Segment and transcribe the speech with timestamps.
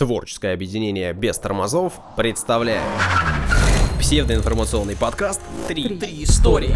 [0.00, 2.80] Творческое объединение без тормозов представляет
[3.98, 6.74] псевдоинформационный подкаст «Три, Три истории.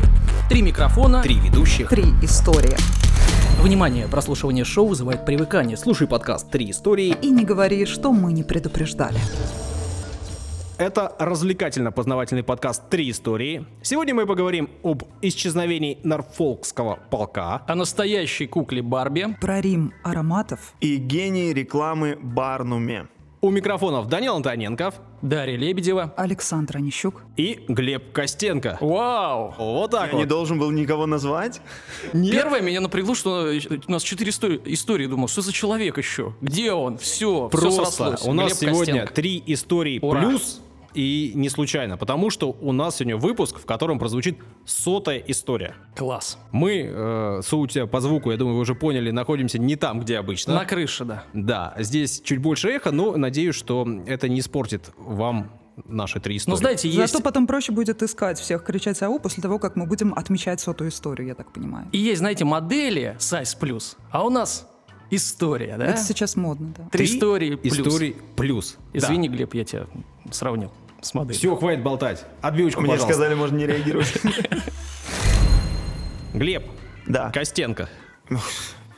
[0.50, 1.22] Три микрофона.
[1.22, 1.88] Три ведущих».
[1.88, 2.76] Три истории.
[3.62, 5.79] Внимание, прослушивание шоу вызывает привыкание.
[5.79, 7.16] Слушай подкаст Три истории.
[7.22, 9.18] И не говори, что мы не предупреждали.
[10.77, 13.64] Это развлекательно-познавательный подкаст «Три истории».
[13.80, 19.34] Сегодня мы поговорим об исчезновении Норфолкского полка, о настоящей кукле Барби.
[19.41, 20.75] Про Рим ароматов.
[20.80, 23.06] и гений рекламы Барнуме.
[23.45, 26.14] У микрофонов Данил Антоненков Дарья Лебедева.
[26.16, 27.22] Александр Онищук.
[27.36, 28.79] и Глеб Костенко.
[28.80, 29.54] Вау!
[29.58, 30.18] Вот так Я вот.
[30.21, 31.61] не должен был никого назвать.
[32.12, 33.50] Первое меня напрягло, что
[33.86, 35.06] у нас четыре истории, истории.
[35.06, 36.34] Думал, что за человек еще?
[36.41, 36.97] Где он?
[36.97, 38.22] Все, все Просто срослось.
[38.27, 39.14] у нас Глеб сегодня Костенко.
[39.14, 40.20] три истории Ура.
[40.22, 40.61] плюс.
[40.94, 45.75] И не случайно, потому что у нас сегодня выпуск, в котором прозвучит сотая история.
[45.97, 46.39] Класс.
[46.52, 50.55] Мы, э, судя по звуку, я думаю, вы уже поняли, находимся не там, где обычно.
[50.55, 51.25] На крыше, да.
[51.33, 55.50] Да, здесь чуть больше эхо, но надеюсь, что это не испортит вам
[55.88, 56.52] наши три истории.
[56.52, 57.12] Но знаете, есть...
[57.12, 60.91] Зато потом проще будет искать всех, кричать АУ после того, как мы будем отмечать сотую
[60.91, 61.88] историю, я так понимаю.
[61.91, 64.69] И есть, знаете, модели Size Plus, а у нас
[65.10, 65.86] история, да?
[65.86, 66.88] Это сейчас модно, да.
[66.91, 67.78] Три истории плюс.
[67.78, 68.78] Истории плюс.
[68.92, 69.86] Извини, Глеб, я тебя
[70.30, 70.70] сравнил
[71.05, 71.38] с моделью.
[71.38, 72.24] Все, хватит болтать.
[72.41, 73.14] Отбивочку, Мне пожалуйста.
[73.14, 74.12] сказали, можно не реагировать.
[76.34, 76.64] Глеб
[77.06, 77.30] Да.
[77.30, 77.88] Костенко.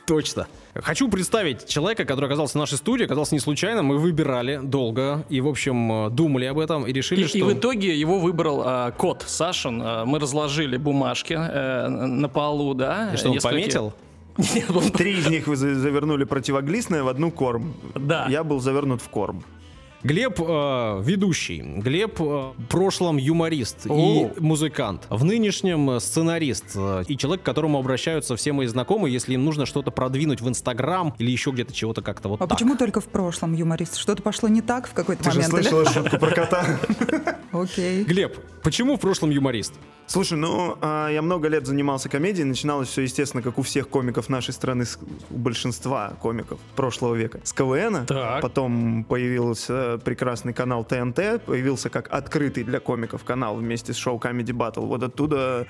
[0.07, 0.47] Точно.
[0.73, 3.81] Хочу представить человека, который оказался в нашей студии, оказался не случайно.
[3.83, 7.37] Мы выбирали долго и, в общем, э, думали об этом и решили, И, что...
[7.39, 9.81] и в итоге его выбрал а, кот Сашин.
[9.83, 13.11] А, мы разложили бумажки э, на полу, да.
[13.13, 13.93] И что, он несколько- пометил?
[14.37, 17.73] Нет, он- Три из них вы за- завернули противоглистное в одну корм.
[17.95, 18.27] Да.
[18.29, 19.43] Я был завернут в корм.
[20.07, 24.31] Глеб э, ведущий, Глеб э, в прошлом юморист О.
[24.37, 29.11] и музыкант, в нынешнем э, сценарист э, и человек, к которому обращаются все мои знакомые,
[29.11, 32.57] если им нужно что-то продвинуть в Инстаграм или еще где-то чего-то как-то вот А так.
[32.57, 33.97] почему только в прошлом юморист?
[33.97, 35.61] Что-то пошло не так в какой-то Ты же момент, или?
[35.63, 36.65] слышала шутку про кота?
[37.51, 38.05] Окей.
[38.05, 39.73] Глеб, почему в прошлом юморист?
[40.05, 42.45] Слушай, ну, а, я много лет занимался комедией.
[42.45, 44.97] Начиналось все, естественно, как у всех комиков нашей страны, с-
[45.29, 48.05] у большинства комиков прошлого века, с КВН.
[48.05, 48.41] Так.
[48.41, 49.03] Потом
[50.03, 54.85] прекрасный канал ТНТ, появился как открытый для комиков канал вместе с шоу Comedy Battle.
[54.85, 55.67] Вот оттуда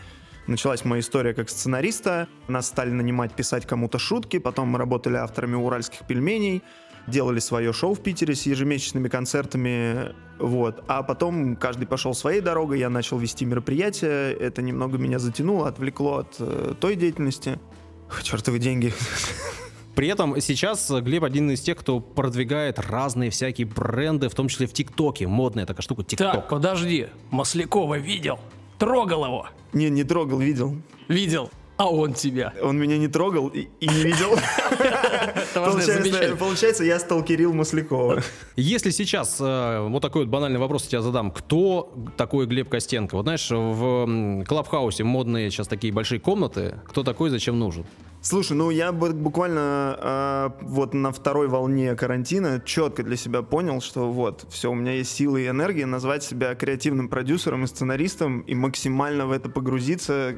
[0.48, 2.28] началась моя история как сценариста.
[2.48, 4.40] Нас стали нанимать писать кому-то шутки.
[4.40, 6.64] Потом мы работали авторами уральских пельменей
[7.08, 10.84] делали свое шоу в Питере с ежемесячными концертами, вот.
[10.88, 16.18] А потом каждый пошел своей дорогой, я начал вести мероприятия, это немного меня затянуло, отвлекло
[16.18, 17.60] от э, той деятельности.
[18.24, 18.94] Чертовы деньги.
[19.98, 24.68] При этом сейчас Глеб один из тех, кто продвигает разные всякие бренды, в том числе
[24.68, 25.26] в ТикТоке.
[25.26, 26.50] Модная такая штука Так, ТикТок.
[26.50, 27.08] подожди.
[27.32, 28.40] Маслякова видел?
[28.78, 29.48] Трогал его?
[29.74, 30.78] Не, не трогал, видел.
[31.08, 31.50] Видел?
[31.78, 32.54] А он тебя.
[32.62, 34.32] Он меня не трогал и, и не видел.
[35.54, 38.22] Получается, получается, я сталкерил Маслякова.
[38.56, 41.32] Если сейчас э, вот такой вот банальный вопрос я тебя задам.
[41.32, 43.16] Кто такой Глеб Костенко?
[43.16, 46.80] Вот знаешь, в Клабхаусе модные сейчас такие большие комнаты.
[46.86, 47.86] Кто такой, зачем нужен?
[48.22, 53.80] Слушай, ну я бу- буквально э, вот на второй волне карантина четко для себя понял,
[53.82, 58.42] что вот, все, у меня есть силы и энергия назвать себя креативным продюсером и сценаристом
[58.42, 60.36] и максимально в это погрузиться.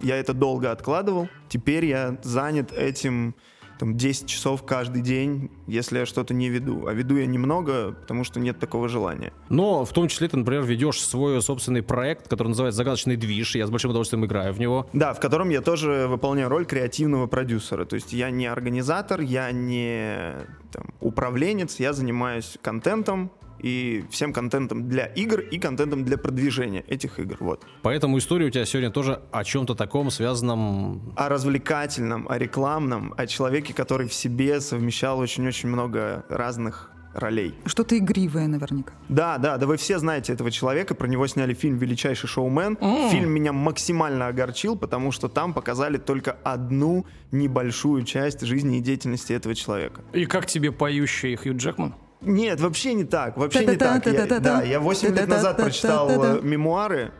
[0.00, 1.28] Я это долго откладывал.
[1.48, 3.34] Теперь я занят этим
[3.78, 6.86] там 10 часов каждый день, если я что-то не веду.
[6.86, 9.32] А веду я немного, потому что нет такого желания.
[9.48, 13.54] Но в том числе ты, например, ведешь свой собственный проект, который называется «Загадочный движ».
[13.54, 14.88] Я с большим удовольствием играю в него.
[14.92, 17.84] Да, в котором я тоже выполняю роль креативного продюсера.
[17.84, 23.30] То есть я не организатор, я не там, управленец, я занимаюсь контентом
[23.60, 27.36] и всем контентом для игр и контентом для продвижения этих игр.
[27.40, 27.64] Вот.
[27.82, 31.12] Поэтому история у тебя сегодня тоже о чем-то таком связанном...
[31.16, 37.54] О развлекательном, о рекламном, о человеке, который в себе совмещал очень-очень много разных ролей.
[37.64, 38.92] Что-то игривое наверняка.
[39.08, 42.76] Да, да, да вы все знаете этого человека, про него сняли фильм «Величайший шоумен».
[43.10, 49.32] Фильм меня максимально огорчил, потому что там показали только одну небольшую часть жизни и деятельности
[49.32, 50.02] этого человека.
[50.12, 51.94] И как тебе поющий Хью Джекман?
[52.26, 54.04] Нет, вообще не так, вообще не так.
[54.06, 57.12] Я, да, я 8 лет назад прочитал э, мемуары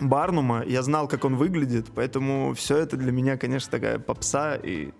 [0.00, 4.90] Барнума, я знал, как он выглядит, поэтому все это для меня, конечно, такая попса, и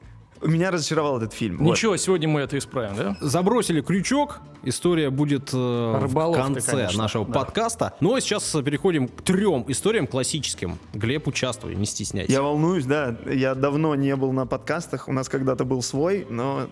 [0.43, 1.59] меня разочаровал этот фильм.
[1.59, 1.73] Вот.
[1.73, 3.17] Ничего, сегодня мы это исправим, да?
[3.21, 7.33] Забросили крючок, история будет э, в конце конечно, нашего да.
[7.33, 7.95] подкаста.
[8.01, 10.79] Ну а сейчас переходим к трем историям классическим.
[10.95, 12.33] Глеб, участвуй, не стесняйся.
[12.33, 16.69] Я волнуюсь, да, я давно не был на подкастах, у нас когда-то был свой, но...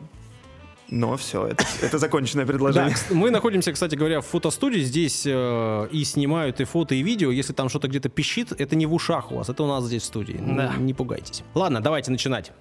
[0.91, 2.95] Но все, это, это законченное Да, предложение.
[2.95, 4.81] кс- мы находимся, кстати говоря, в фотостудии.
[4.81, 7.31] Здесь э, и снимают и фото, и видео.
[7.31, 10.03] Если там что-то где-то пищит, это не в ушах у вас, это у нас здесь
[10.03, 10.41] в студии.
[10.41, 10.75] Да.
[10.79, 11.43] Не пугайтесь.
[11.55, 12.53] Ладно, давайте начинать.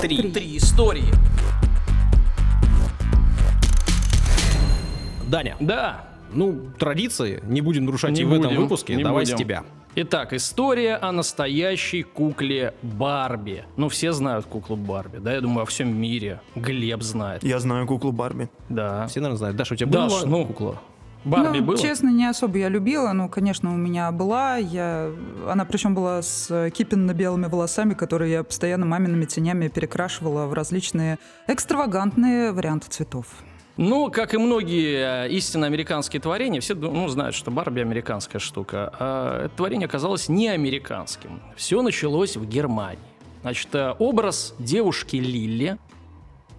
[0.00, 0.30] Три.
[0.30, 1.04] Три истории.
[5.28, 8.94] Даня, Да, ну, традиции не будем нарушать Не и в этом будем, выпуске.
[8.96, 9.36] не Давай будем.
[9.36, 9.64] с тебя.
[10.00, 13.64] Итак, история о настоящей кукле Барби.
[13.76, 16.40] Ну, все знают куклу Барби, да, я думаю, во всем мире.
[16.54, 18.48] Глеб знает, Я знаю куклу Барби.
[18.68, 19.08] да.
[19.08, 19.56] Все, наверное, знают.
[19.56, 20.80] Даша, у тебя Даш, была ну, кукла?
[21.24, 21.76] Барби ну, было?
[21.76, 23.12] честно, не особо я любила.
[23.12, 24.56] Ну, конечно, у меня была.
[24.58, 25.10] Я...
[25.48, 31.18] Она причем была с кипенно-белыми волосами, которые я постоянно мамиными тенями перекрашивала в различные
[31.48, 33.26] экстравагантные варианты цветов.
[33.78, 38.92] Ну, как и многие э, истинно американские творения, все ну, знают, что Барби американская штука.
[38.98, 41.40] А это творение оказалось не американским.
[41.54, 42.98] Все началось в Германии.
[43.42, 45.78] Значит, э, образ девушки Лилли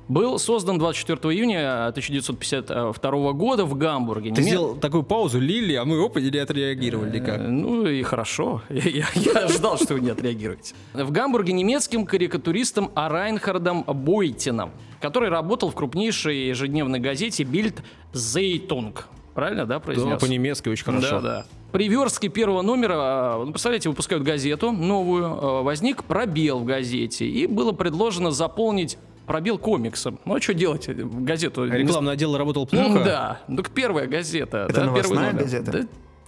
[0.09, 4.31] был создан 24 июня 1952 года в Гамбурге.
[4.33, 7.39] Ты Неме- сделал такую паузу, Лили, а мы опа не отреагировали Э, никак.
[7.47, 8.61] Ну и хорошо.
[8.69, 10.73] Я, я ждал, что вы не отреагируете.
[10.93, 17.81] В Гамбурге немецким карикатуристом Райнхардом Бойтином, который работал в крупнейшей ежедневной газете Бильд
[18.13, 19.07] Зейтунг.
[19.35, 20.19] Правильно, да, Да, произнес?
[20.19, 21.21] по-немецки очень хорошо.
[21.21, 21.45] Да, да.
[21.71, 27.45] При верстке первого номера, а, ну, представляете, выпускают газету новую, возник пробел в газете, и
[27.45, 28.97] было предложено заполнить
[29.29, 30.19] пробел комиксом.
[30.25, 30.89] Ну а что делать?
[30.89, 31.65] Газету...
[31.65, 33.05] не Рекламный отдел работал ну плохо.
[33.05, 34.65] Да, ну к первая газета.
[34.67, 35.71] Это да, новостная газета?
[35.71, 35.79] Да,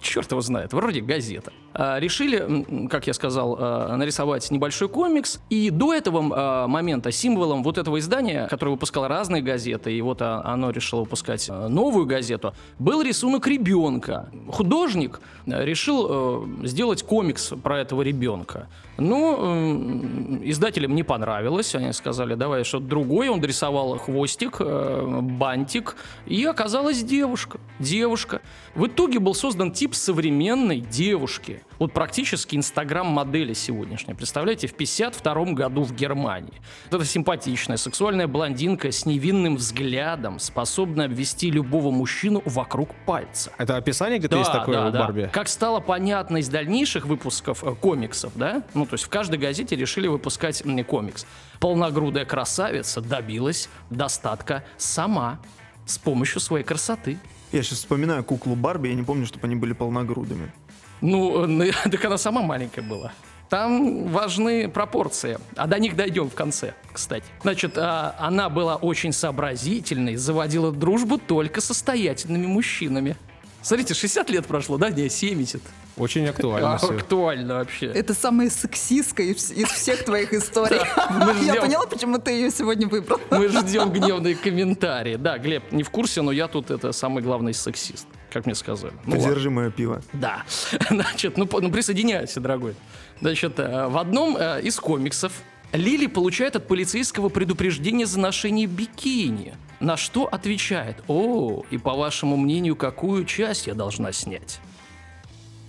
[0.01, 1.51] черт его знает, вроде газета.
[1.73, 5.39] А, решили, как я сказал, а, нарисовать небольшой комикс.
[5.49, 10.21] И до этого а, момента символом вот этого издания, которое выпускало разные газеты, и вот
[10.21, 14.29] а, оно решило выпускать а, новую газету, был рисунок ребенка.
[14.47, 18.67] Художник а, решил э, сделать комикс про этого ребенка.
[19.01, 21.75] М, издателям не понравилось.
[21.75, 23.29] Они сказали, давай что-то другое.
[23.31, 25.95] Он дорисовал хвостик, э, бантик,
[26.25, 27.59] и оказалась девушка.
[27.79, 28.41] Девушка.
[28.75, 31.63] В итоге был создан тип современной девушки.
[31.79, 34.13] Вот практически инстаграм-модели сегодняшней.
[34.13, 36.53] Представляете, в 52 году в Германии.
[36.89, 43.51] Вот эта симпатичная, сексуальная блондинка с невинным взглядом, способная обвести любого мужчину вокруг пальца.
[43.57, 45.29] Это описание где-то есть такое у Барби?
[45.33, 48.63] Как стало понятно из дальнейших выпусков э, комиксов, да?
[48.73, 51.25] Ну, то есть в каждой газете решили выпускать комикс.
[51.61, 55.39] Полногрудая красавица добилась достатка сама
[55.85, 57.17] с помощью своей красоты.
[57.53, 60.51] Я сейчас вспоминаю куклу Барби, я не помню, чтобы они были полногрудыми.
[60.99, 63.13] Ну, э, ну, так она сама маленькая была.
[63.47, 65.39] Там важны пропорции.
[65.55, 67.25] А до них дойдем в конце, кстати.
[67.43, 73.15] Значит, а, она была очень сообразительной, заводила дружбу только со состоятельными мужчинами.
[73.61, 74.89] Смотрите, 60 лет прошло, да?
[74.89, 75.61] Не, 70.
[76.01, 77.85] Очень актуально А, актуально вообще.
[77.85, 80.79] Это самая сексистская из, из всех твоих историй.
[81.45, 83.21] Я поняла, почему ты ее сегодня выбрал.
[83.29, 85.15] Мы ждем гневные комментарии.
[85.15, 88.93] Да, Глеб, не в курсе, но я тут это самый главный сексист, как мне сказали.
[89.05, 89.11] Ну.
[89.11, 90.01] Придержи мое пиво.
[90.13, 90.43] Да.
[90.89, 92.73] Значит, ну, ну присоединяйся, дорогой.
[93.19, 95.31] Значит, э, в одном э, из комиксов
[95.71, 99.53] Лили получает от полицейского предупреждение за ношение бикини.
[99.79, 104.59] На что отвечает, о, и по вашему мнению, какую часть я должна снять?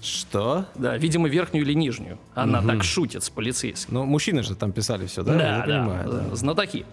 [0.02, 0.66] Что?
[0.74, 2.18] Да, видимо, верхнюю или нижнюю.
[2.34, 3.94] Она так шутит с полицейским.
[3.94, 5.58] Ну, мужчины же там писали все, да?
[5.58, 6.36] Я понимаю, да.
[6.36, 6.84] знатоки.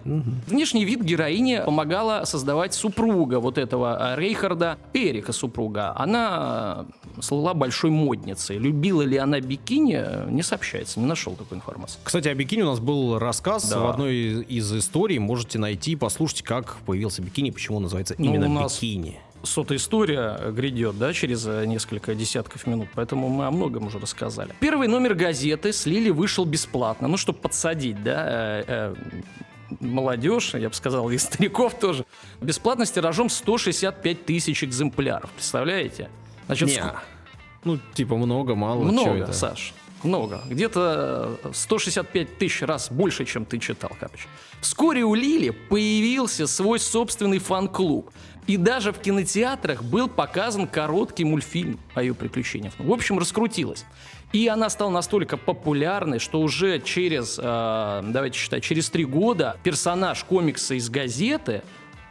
[0.46, 5.92] Внешний вид героини помогала создавать супруга вот этого э, Рейхарда, Эрика супруга.
[5.96, 6.86] Она
[7.16, 8.58] э, слыла большой модницей.
[8.58, 11.98] Любила ли она бикини, не сообщается, не нашел такой информации.
[12.04, 13.80] Кстати, о бикини у нас был рассказ Да.
[13.80, 14.14] в одной
[14.44, 15.18] из, историй.
[15.18, 19.18] Можете найти, послушайте, как появился бикини, почему он называется Ну, именно у нас- бикини.
[19.42, 24.54] Сотая история грядет, да, через э, несколько десятков минут, поэтому мы о многом уже рассказали.
[24.60, 28.94] Первый номер газеты с Лили вышел бесплатно, ну, чтобы подсадить, да, э, э,
[29.80, 32.04] молодежь, я бы сказал, и стариков тоже.
[32.42, 36.10] Бесплатно с тиражом 165 тысяч экземпляров, представляете?
[36.46, 36.74] Значит, Не.
[36.76, 36.96] ск-
[37.64, 38.84] Ну, типа много, мало.
[38.86, 39.32] чё много, это?
[39.32, 39.72] Саш.
[40.02, 40.42] Много.
[40.46, 44.28] Где-то э, 165 тысяч раз больше, чем ты читал, короче.
[44.60, 48.10] Вскоре у Лили появился свой собственный фан-клуб.
[48.46, 52.72] И даже в кинотеатрах был показан короткий мультфильм о ее приключениях.
[52.78, 53.84] В общем, раскрутилась.
[54.32, 57.42] И она стала настолько популярной, что уже через, э,
[58.04, 61.62] давайте считать, через три года персонаж комикса из газеты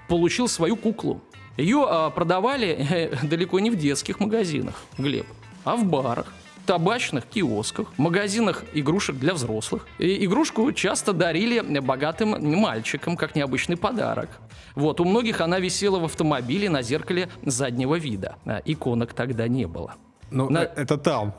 [0.08, 1.22] получил свою куклу.
[1.58, 5.26] Ее а, продавали э, далеко не в детских магазинах, Глеб,
[5.64, 6.34] а в барах
[6.70, 9.88] табачных киосках, магазинах игрушек для взрослых.
[9.98, 14.30] И игрушку часто дарили богатым мальчикам, как необычный подарок.
[14.76, 18.36] Вот, у многих она висела в автомобиле на зеркале заднего вида.
[18.46, 19.96] А, иконок тогда не было.
[20.30, 21.34] Ну, На- э, это там.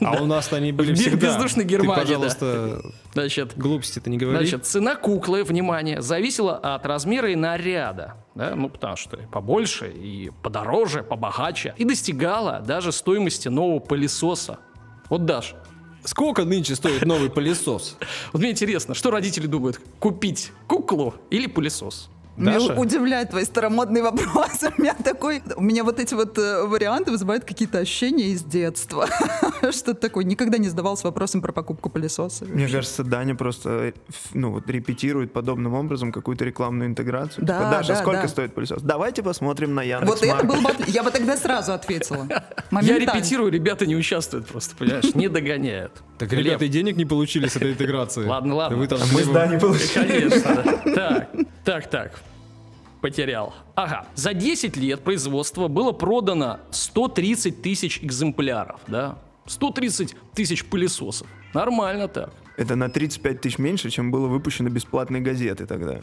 [0.00, 1.28] А у нас они были всегда.
[1.28, 2.00] бездушной Германии, да.
[2.00, 2.82] пожалуйста,
[3.12, 4.38] Значит, глупости-то не говори.
[4.38, 8.14] Значит, цена куклы, внимание, зависела от размера и наряда.
[8.34, 8.54] Да?
[8.54, 11.74] Ну, потому что побольше, и подороже, побогаче.
[11.76, 14.58] И достигала даже стоимости нового пылесоса.
[15.08, 15.54] Вот, Даш,
[16.04, 17.96] Сколько нынче стоит новый пылесос?
[18.32, 22.10] вот мне интересно, что родители думают, купить куклу или пылесос?
[22.36, 22.74] Меня Даша?
[22.74, 24.72] удивляет твои старомодные вопросы.
[24.78, 25.42] У меня такой...
[25.56, 29.06] У меня вот эти вот э, варианты вызывают какие-то ощущения из детства.
[29.70, 30.24] Что-то такое.
[30.24, 32.46] Никогда не задавался вопросом про покупку пылесоса.
[32.46, 33.92] Мне кажется, Даня просто э,
[34.32, 37.44] ну, вот, репетирует подобным образом какую-то рекламную интеграцию.
[37.44, 38.28] Да, Типа, Даша, да, сколько да.
[38.28, 38.82] стоит пылесос?
[38.82, 40.10] Давайте посмотрим на Яндекс.
[40.10, 40.70] Вот это был бы...
[40.86, 42.26] Я бы тогда сразу ответила.
[42.82, 46.02] Я репетирую, ребята не участвуют просто, понимаешь, не догоняют.
[46.18, 48.24] Так Глеб, ребята и денег не получили с этой интеграции.
[48.24, 48.78] Ладно, ладно.
[48.78, 50.28] Вы там Мы с Даней получили.
[50.30, 50.80] Конечно.
[50.84, 51.28] да.
[51.64, 52.31] Так, так, так.
[53.02, 53.52] Потерял.
[53.74, 54.06] Ага.
[54.14, 59.18] За 10 лет производства было продано 130 тысяч экземпляров, да?
[59.46, 61.26] 130 тысяч пылесосов.
[61.52, 62.32] Нормально так.
[62.56, 66.00] Это на 35 тысяч меньше, чем было выпущено бесплатной газеты тогда.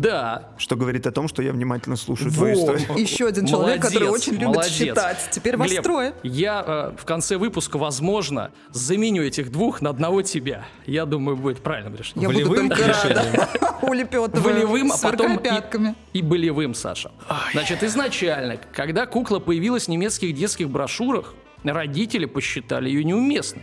[0.00, 0.48] Да.
[0.58, 2.60] Что говорит о том, что я внимательно слушаю твою Во.
[2.76, 2.96] историю.
[2.98, 4.72] Еще один человек, который Молодец, очень любит молодец.
[4.72, 5.28] считать.
[5.30, 6.14] Теперь вас Глеб, трое.
[6.22, 10.66] Я э, в конце выпуска, возможно, заменю этих двух на одного тебя.
[10.86, 12.30] Я думаю, будет правильным решением.
[12.30, 12.98] Я буду Волевым только рада.
[13.82, 14.42] решением.
[14.42, 15.94] Волевым, а потом пятками.
[16.12, 17.12] и, и болевым, Саша.
[17.52, 23.62] Значит, изначально, когда кукла появилась в немецких детских брошюрах, родители посчитали ее неуместной.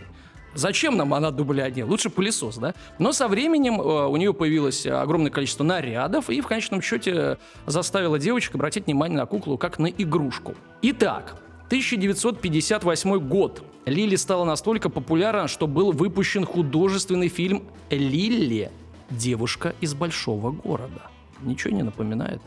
[0.54, 1.88] Зачем нам она один?
[1.88, 2.74] Лучше пылесос, да?
[2.98, 8.18] Но со временем э, у нее появилось огромное количество нарядов, и в конечном счете заставила
[8.18, 10.54] девочек обратить внимание на куклу как на игрушку.
[10.82, 13.62] Итак, 1958 год.
[13.86, 18.70] Лили стала настолько популярна, что был выпущен художественный фильм «Лили.
[19.10, 21.10] Девушка из большого города».
[21.40, 22.40] Ничего не напоминает?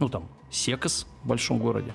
[0.00, 1.94] Ну там, Секас в большом городе.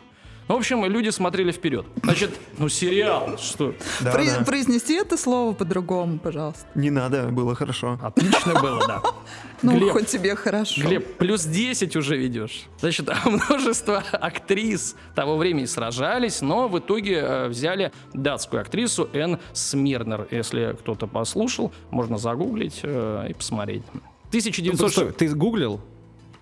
[0.51, 1.85] Ну, в общем, люди смотрели вперед.
[2.03, 3.73] Значит, ну сериал, что?
[4.01, 4.43] Да, При- да.
[4.43, 6.65] Произнести это слово по-другому, пожалуйста.
[6.75, 7.97] Не надо, было хорошо.
[8.03, 9.01] Отлично было, да.
[9.61, 10.81] Ну, Глеб, хоть тебе хорошо.
[10.81, 12.63] Глеб, плюс 10 уже ведешь.
[12.79, 20.27] Значит, множество актрис того времени сражались, но в итоге э, взяли датскую актрису Энн Смирнер.
[20.31, 23.83] Если кто-то послушал, можно загуглить э, и посмотреть.
[23.93, 24.91] Ну, 1900...
[24.91, 25.79] стой, Ты гуглил?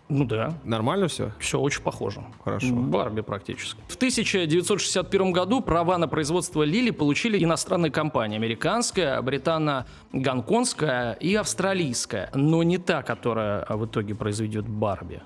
[0.10, 1.32] Ну да, Нормально все?
[1.40, 2.24] все очень похоже.
[2.44, 2.74] Хорошо.
[2.74, 3.80] Барби практически.
[3.88, 8.36] В 1961 году права на производство Лили получили иностранные компании.
[8.38, 12.32] Американская, британо-гонконгская и австралийская.
[12.34, 15.22] Но не та, которая в итоге произведет Барби.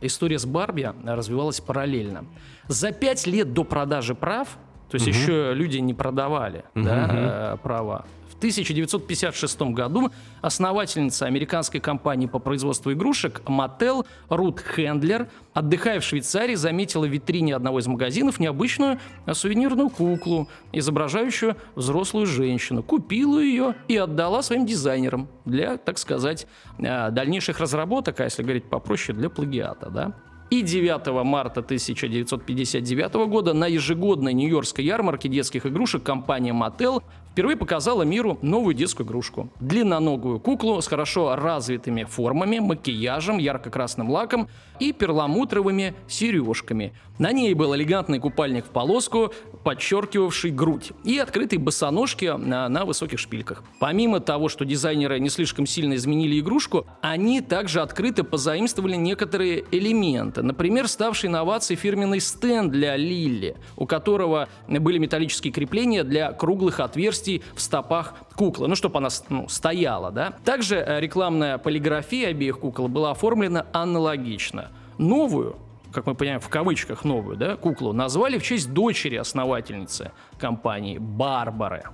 [0.00, 2.24] История с Барби развивалась параллельно.
[2.68, 4.56] За пять лет до продажи прав,
[4.92, 10.10] то есть еще люди не продавали да, э, права, в 1956 году
[10.42, 17.56] основательница американской компании по производству игрушек Mattel Рут Хендлер, отдыхая в Швейцарии, заметила в витрине
[17.56, 22.82] одного из магазинов необычную э, сувенирную куклу, изображающую взрослую женщину.
[22.82, 26.46] Купила ее и отдала своим дизайнерам для, так сказать,
[26.78, 29.88] э, дальнейших разработок, а если говорить попроще, для плагиата.
[29.88, 30.12] Да?
[30.52, 37.02] И 9 марта 1959 года на ежегодной Нью-Йоркской ярмарке детских игрушек компания Mattel
[37.32, 39.48] впервые показала миру новую детскую игрушку.
[39.58, 44.48] Длинноногую куклу с хорошо развитыми формами, макияжем, ярко-красным лаком
[44.78, 46.92] и перламутровыми сережками.
[47.18, 49.32] На ней был элегантный купальник в полоску,
[49.64, 53.62] подчеркивавший грудь, и открытые босоножки на, на высоких шпильках.
[53.78, 60.42] Помимо того, что дизайнеры не слишком сильно изменили игрушку, они также открыто позаимствовали некоторые элементы.
[60.42, 67.21] Например, ставший инновацией фирменный стенд для Лили, у которого были металлические крепления для круглых отверстий
[67.54, 70.34] в стопах куклы, ну, чтобы она ну, стояла, да.
[70.44, 74.70] Также э, рекламная полиграфия обеих кукол была оформлена аналогично.
[74.98, 75.56] Новую
[75.92, 81.84] как мы понимаем, в кавычках новую, да, куклу, назвали в честь дочери основательницы компании Барбары.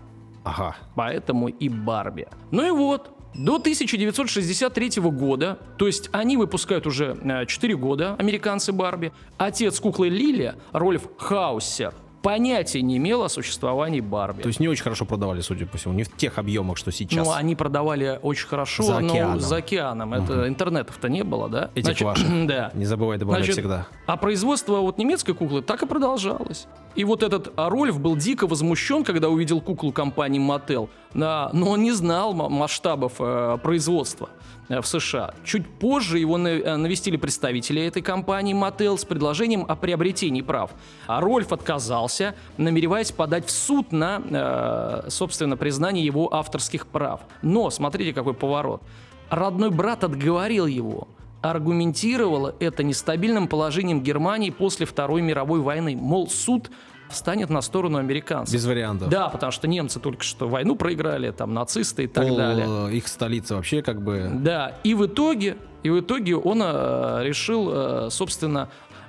[0.45, 0.77] Ага.
[0.95, 2.29] Поэтому и Барби.
[2.51, 8.73] Ну и вот, до 1963 года, то есть они выпускают уже э, 4 года, американцы
[8.73, 11.93] Барби, отец куклы Лили, Рольф Хаусер,
[12.29, 14.43] понятия не имел о существовании Барби.
[14.43, 17.27] То есть не очень хорошо продавали, судя по всему, не в тех объемах, что сейчас.
[17.27, 19.41] Ну, они продавали очень хорошо, За но океаном.
[19.41, 20.13] за океаном.
[20.13, 21.71] Это интернетов-то не было, да?
[21.75, 22.29] Этих ваших.
[22.49, 22.71] Да.
[22.75, 23.87] Не забывай добавлять Значит, всегда.
[24.07, 26.67] А производство вот немецкой куклы так и продолжалось.
[26.95, 31.93] И вот этот Рольф был дико возмущен, когда увидел куклу компании Mattel, но он не
[31.93, 34.31] знал ма- масштабов э, производства
[34.69, 35.35] э, в США.
[35.45, 40.71] Чуть позже его э, навестили представители этой компании Mattel с предложением о приобретении прав.
[41.07, 42.18] А Рольф отказался,
[42.57, 47.21] намереваясь подать в суд на, э, собственно, признание его авторских прав.
[47.43, 48.83] Но, смотрите, какой поворот.
[49.31, 51.09] Родной брат отговорил его
[51.41, 55.97] аргументировала это нестабильным положением Германии после Второй мировой войны.
[55.97, 56.71] Мол, суд
[57.09, 58.53] встанет на сторону американцев.
[58.55, 59.09] Без вариантов.
[59.09, 62.67] Да, потому что немцы только что войну проиграли, там нацисты и так Пол, далее.
[62.91, 64.31] э, Их столица вообще как бы...
[64.35, 68.69] Да, и в итоге, и в итоге он э, решил, э, собственно,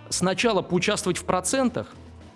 [0.10, 1.88] сначала поучаствовать в процентах.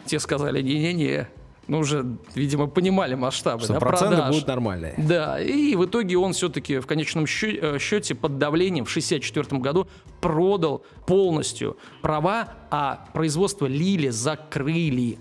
[0.05, 1.27] Те сказали, не-не-не,
[1.67, 2.05] ну уже,
[2.36, 4.33] видимо, понимали масштабы Что да, проценты продаж.
[4.33, 4.93] будут нормальные.
[4.98, 9.62] Да, и в итоге он все-таки в конечном счё- э, счете под давлением в 1964
[9.62, 9.88] году
[10.19, 15.17] продал полностью права, а производство Лили закрыли.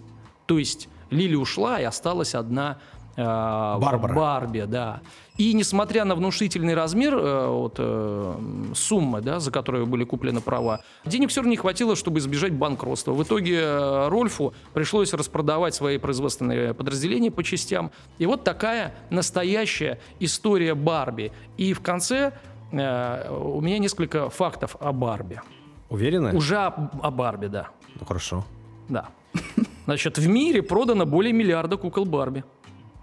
[0.47, 2.79] То есть Лили ушла, и осталась одна
[3.17, 4.15] Барбара.
[4.15, 5.01] Барби, да.
[5.39, 8.35] И несмотря на внушительный размер э, вот, э,
[8.75, 13.13] суммы, да, за которую были куплены права, денег все равно не хватило, чтобы избежать банкротства.
[13.13, 17.93] В итоге э, Рольфу пришлось распродавать свои производственные подразделения по частям.
[18.19, 21.33] И вот такая настоящая история Барби.
[21.57, 22.33] И в конце
[22.71, 25.41] э, у меня несколько фактов о Барби.
[25.89, 26.35] Уверены?
[26.35, 27.69] Уже о, о Барби, да.
[27.99, 28.45] Ну хорошо.
[28.89, 29.09] Да.
[29.87, 32.45] Значит, в мире продано более миллиарда кукол Барби.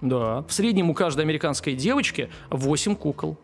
[0.01, 0.43] Да.
[0.43, 3.37] В среднем у каждой американской девочки 8 кукол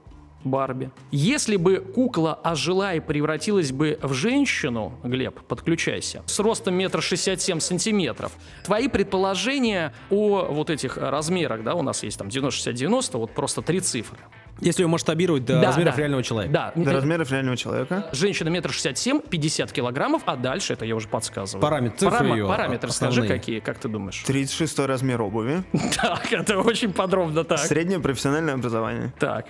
[0.46, 0.92] Барби.
[1.12, 7.42] Если бы кукла ожила и превратилась бы в женщину, Глеб, подключайся, с ростом метр шестьдесят
[7.42, 8.32] семь сантиметров,
[8.64, 13.80] твои предположения о вот этих размерах, да, у нас есть там 90-60-90, вот просто три
[13.80, 14.20] цифры.
[14.62, 16.00] Если ее масштабировать до Да, размеров да.
[16.00, 16.54] реального человека.
[16.54, 16.72] Да.
[16.84, 18.10] До размеров реального человека.
[18.14, 21.62] Женщина метр шестьдесят семь, 50 килограммов, а дальше, это я уже подсказываю.
[21.62, 23.38] Параметр- цифры Парам- её Параметры скажи, основные.
[23.40, 24.24] какие, как ты думаешь?
[24.26, 25.64] 36 размер обуви.
[26.02, 27.60] Так, это очень подробно так.
[27.60, 29.14] Среднее профессиональное образование.
[29.20, 29.46] Так.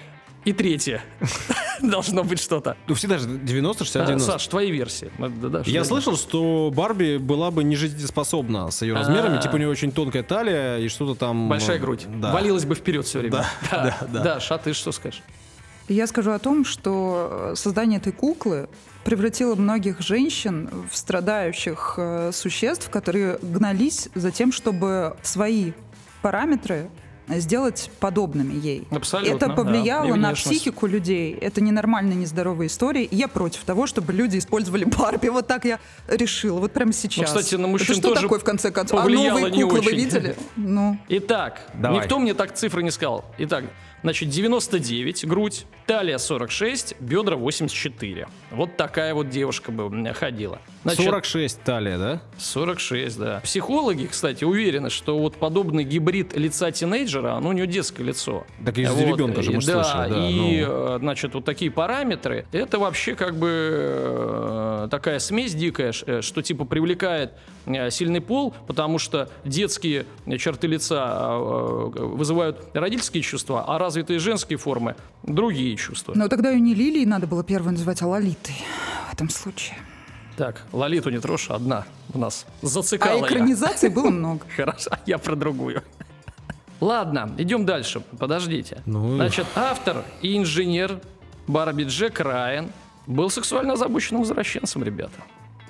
[0.45, 1.03] И третье.
[1.81, 2.77] Должно быть что-то.
[2.87, 4.31] Ну всегда же 90, 60, А, 90.
[4.31, 5.11] Саш, твои версии.
[5.17, 9.37] Да, да, Я слышал, что Барби была бы не жизнеспособна с ее размерами.
[9.37, 9.41] А.
[9.41, 11.49] Типа у нее очень тонкая талия и что-то там...
[11.49, 12.05] Большая грудь.
[12.07, 12.31] Да.
[12.31, 13.45] Валилась бы вперед все время.
[13.71, 14.23] да, да.
[14.23, 15.21] Даш, а ты что скажешь?
[15.87, 18.69] Я скажу о том, что э, создание этой куклы
[19.03, 25.73] превратило многих женщин в страдающих э, существ, которые гнались за тем, чтобы свои
[26.23, 26.89] параметры
[27.27, 28.87] сделать подобными ей.
[28.91, 29.53] Абсолютно, Это да.
[29.53, 31.33] повлияло И на психику людей.
[31.33, 33.03] Это ненормальная, нездоровая история.
[33.03, 35.27] И я против того, чтобы люди использовали Барби.
[35.29, 36.59] Вот так я решила.
[36.59, 37.33] Вот прямо сейчас.
[37.33, 38.99] Ну, кстати, на Это мужчин что тоже такое, в конце концов?
[38.99, 39.97] А повлияло новые не куклы вы очень.
[39.97, 40.35] видели?
[40.55, 41.99] Ну, Итак, Давай.
[42.01, 43.25] никто мне так цифры не сказал.
[43.37, 43.65] Итак,
[44.05, 48.27] значит, 99 грудь, талия 46, бедра 84.
[48.51, 50.59] Вот такая вот девушка бы у меня ходила.
[50.83, 52.21] Значит, 46 талия, да?
[52.37, 53.39] 46, да.
[53.43, 58.45] Психологи, кстати, уверены, что вот подобный гибрид лица тинейджера, оно у него детское лицо.
[58.63, 60.95] Так и из Вот, ребенка же мы да, слышали, да, и, ну.
[60.95, 66.43] э, значит, вот такие параметры, это вообще как бы э, такая смесь дикая, э, что
[66.43, 67.31] типа привлекает
[67.89, 70.05] сильный пол, потому что детские
[70.39, 76.13] черты лица э, э, вызывают родительские чувства, а развитые женские формы другие чувства.
[76.15, 78.55] но тогда ее не Лилией надо было первой называть, а Лолитой
[79.09, 79.77] в этом случае.
[80.37, 83.25] Так, Лолиту не трожь, одна у нас А зацикала я.
[83.25, 84.45] экранизаций было много.
[84.55, 85.81] Хорошо, а я про другую.
[86.81, 88.01] Ладно, идем дальше.
[88.19, 88.81] Подождите.
[88.85, 89.15] Ну.
[89.15, 90.99] Значит, автор и инженер
[91.47, 92.69] Барби Джек Райан
[93.07, 95.21] был сексуально озабоченным возвращенцем, ребята.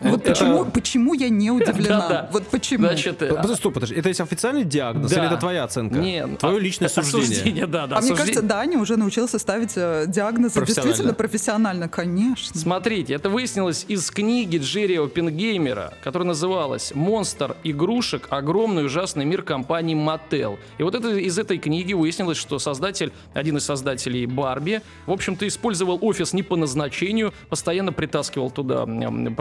[0.02, 2.00] Вот Это- почему, почему я не удивлена?
[2.00, 2.30] Да-да.
[2.32, 2.86] Вот почему?
[2.88, 3.96] Значит, э, Подожди, стоп, подожди.
[3.96, 5.18] Это есть официальный диагноз да.
[5.18, 5.98] или это твоя оценка?
[6.00, 7.66] Не, Твое а- личное суждение.
[7.66, 7.98] да, да.
[7.98, 8.18] а мне суждение.
[8.18, 10.90] кажется, Даня уже научился ставить э, диагнозы Профессионально.
[10.90, 12.60] действительно профессионально, конечно.
[12.60, 18.28] Смотрите, это выяснилось из книги Джерри Оппенгеймера, которая называлась «Монстр игрушек.
[18.30, 20.58] Огромный ужасный мир компании Mattel».
[20.78, 25.48] И вот это, из этой книги выяснилось, что создатель, один из создателей Барби, в общем-то,
[25.48, 29.34] использовал офис не по назначению, постоянно притаскивал туда м,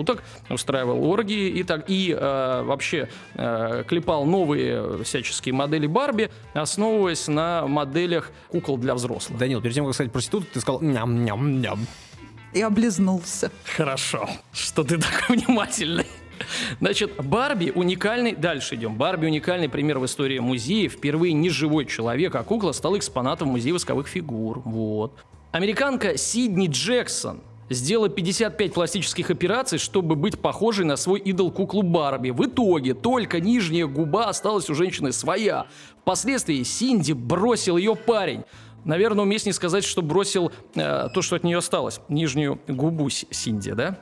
[0.00, 7.28] проституток, устраивал оргии и так, и э, вообще э, клепал новые всяческие модели Барби, основываясь
[7.28, 9.38] на моделях кукол для взрослых.
[9.38, 11.86] Данил, перед тем, как сказать проститут, ты сказал ням-ням-ням.
[12.52, 13.50] И облизнулся.
[13.76, 16.06] Хорошо, что ты такой внимательный.
[16.80, 18.34] Значит, Барби уникальный...
[18.34, 18.96] Дальше идем.
[18.96, 20.88] Барби уникальный пример в истории музея.
[20.88, 24.62] Впервые не живой человек, а кукла стала экспонатом музея восковых фигур.
[24.64, 25.16] Вот.
[25.52, 32.30] Американка Сидни Джексон сделала 55 пластических операций, чтобы быть похожей на свой идол куклу Барби.
[32.30, 35.66] В итоге только нижняя губа осталась у женщины своя.
[36.02, 38.42] Впоследствии Синди бросил ее парень.
[38.84, 42.00] Наверное, уместнее сказать, что бросил э, то, что от нее осталось.
[42.08, 43.98] Нижнюю губу Синди, да?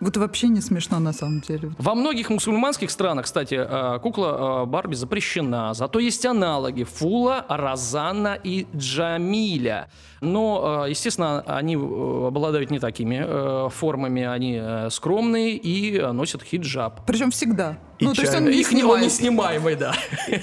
[0.00, 1.72] Вот вообще не смешно на самом деле.
[1.78, 5.74] Во многих мусульманских странах, кстати, э, кукла э, Барби запрещена.
[5.74, 9.90] Зато есть аналоги Фула, Розанна и Джамиля.
[10.22, 14.22] Но, э, естественно, они обладают не такими формами.
[14.22, 14.60] Они
[14.90, 17.04] скромные и носят хиджаб.
[17.06, 17.78] Причем всегда.
[17.98, 18.40] И ну, то есть чай.
[18.40, 19.94] он не Их он не снимаемый, да.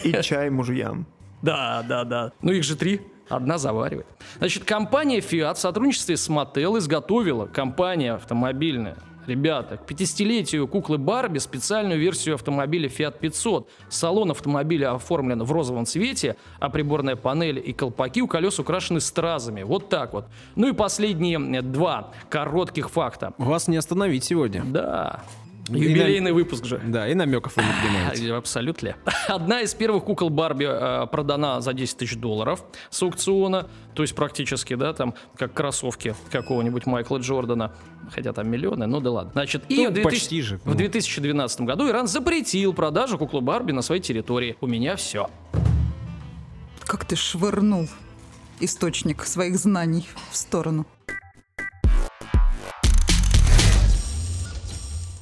[0.04, 1.08] И чай мужьям.
[1.42, 2.32] Да, да, да.
[2.42, 3.02] Ну их же три.
[3.30, 4.08] Одна заваривает.
[4.38, 11.40] Значит, компания Fiat в сотрудничестве с Mattel изготовила, компания автомобильная, ребята, к 50-летию куклы Барби
[11.40, 13.70] специальную версию автомобиля Fiat 500.
[13.90, 19.64] Салон автомобиля оформлен в розовом цвете, а приборная панель и колпаки у колес украшены стразами.
[19.64, 20.26] Вот так вот.
[20.56, 23.34] Ну и последние два коротких факта.
[23.38, 24.64] Вас не остановить сегодня.
[24.64, 25.22] Да.
[25.70, 26.82] Юбилейный выпуск же.
[26.86, 28.34] Да, и намеков вы не понимаете.
[28.34, 28.96] Абсолютно.
[29.28, 34.16] Одна из первых кукол Барби э, продана за 10 тысяч долларов с аукциона, то есть
[34.16, 37.74] практически, да, там, как кроссовки какого-нибудь Майкла Джордана,
[38.14, 39.32] хотя там миллионы, ну да ладно.
[39.34, 40.76] Значит, и Ну, в, 2000 почти же, в ну.
[40.76, 44.56] 2012 году Иран запретил продажу куклы Барби на своей территории.
[44.62, 45.30] У меня все.
[46.86, 47.88] Как ты швырнул
[48.60, 50.86] источник своих знаний в сторону.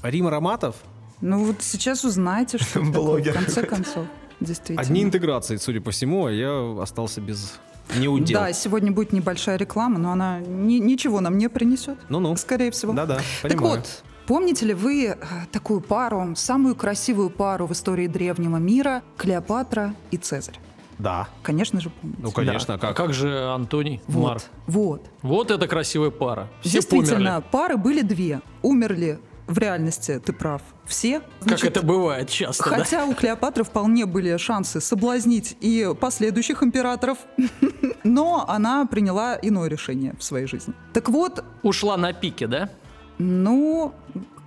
[0.09, 0.75] Рим Ароматов?
[1.21, 4.05] Ну вот сейчас узнаете, что это Блогер в конце концов.
[4.39, 4.81] Действительно.
[4.81, 7.53] Одни интеграции, судя по всему, а я остался без
[7.97, 8.39] неудел.
[8.39, 11.97] Да, сегодня будет небольшая реклама, но она ни- ничего нам не принесет.
[12.09, 12.35] Ну-ну.
[12.35, 12.91] Скорее всего.
[12.93, 15.15] Да-да, Так вот, помните ли вы э,
[15.53, 20.59] такую пару, самую красивую пару в истории древнего мира, Клеопатра и Цезарь?
[20.99, 21.27] Да.
[21.41, 22.21] Конечно же, помните.
[22.21, 22.95] Ну, конечно, А как?
[22.97, 24.43] как же Антоний вот, Марк?
[24.67, 25.05] вот.
[25.21, 26.49] Вот это красивая пара.
[26.61, 27.43] Все Действительно, померли.
[27.51, 28.41] пары были две.
[28.61, 31.19] Умерли в реальности, ты прав, все.
[31.19, 32.77] Как Значит, это бывает часто, да?
[32.77, 37.19] Хотя у Клеопатры вполне были шансы соблазнить и последующих императоров,
[38.03, 40.73] но она приняла иное решение в своей жизни.
[40.93, 42.69] Так вот, Ушла на пике, да?
[43.17, 43.93] ну,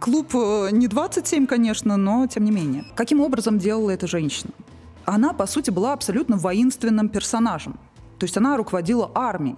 [0.00, 2.84] клуб э, не 27, конечно, но тем не менее.
[2.94, 4.50] Каким образом делала эта женщина?
[5.04, 7.78] Она, по сути, была абсолютно воинственным персонажем.
[8.18, 9.56] То есть она руководила армией.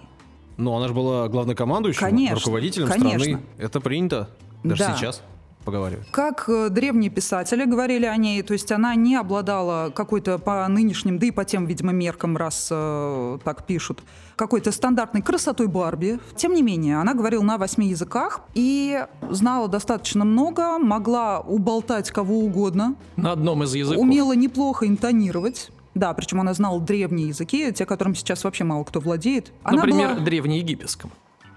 [0.57, 3.19] Ну, она же была главнокомандующим, Конечно, руководителем конечно.
[3.19, 3.41] страны.
[3.57, 4.29] Это принято.
[4.63, 4.95] Даже Да.
[4.95, 5.21] сейчас
[5.65, 6.07] поговаривают.
[6.11, 11.19] Как э, древние писатели говорили о ней, то есть она не обладала какой-то по нынешним,
[11.19, 14.01] да и по тем, видимо, меркам, раз э, так пишут,
[14.35, 16.19] какой-то стандартной красотой Барби.
[16.35, 22.39] Тем не менее, она говорила на восьми языках и знала достаточно много, могла уболтать кого
[22.39, 24.01] угодно, На одном из языков.
[24.01, 25.69] умела неплохо интонировать.
[25.93, 29.51] Да, причем она знала древние языки, те, которым сейчас вообще мало кто владеет.
[29.61, 31.11] Она Например, была- древнеегипетском.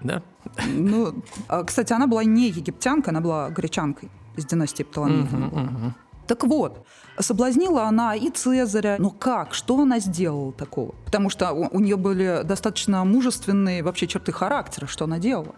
[0.05, 0.21] Да?
[0.67, 5.93] ну, а, кстати, она была не египтянка, она была гречанкой из династии Птоломеев.
[6.27, 6.85] Так вот,
[7.19, 8.95] соблазнила она и Цезаря.
[8.97, 9.53] Но как?
[9.53, 10.95] Что она сделала такого?
[11.05, 14.87] Потому что у, у нее были достаточно мужественные вообще черты характера.
[14.87, 15.55] Что она делала?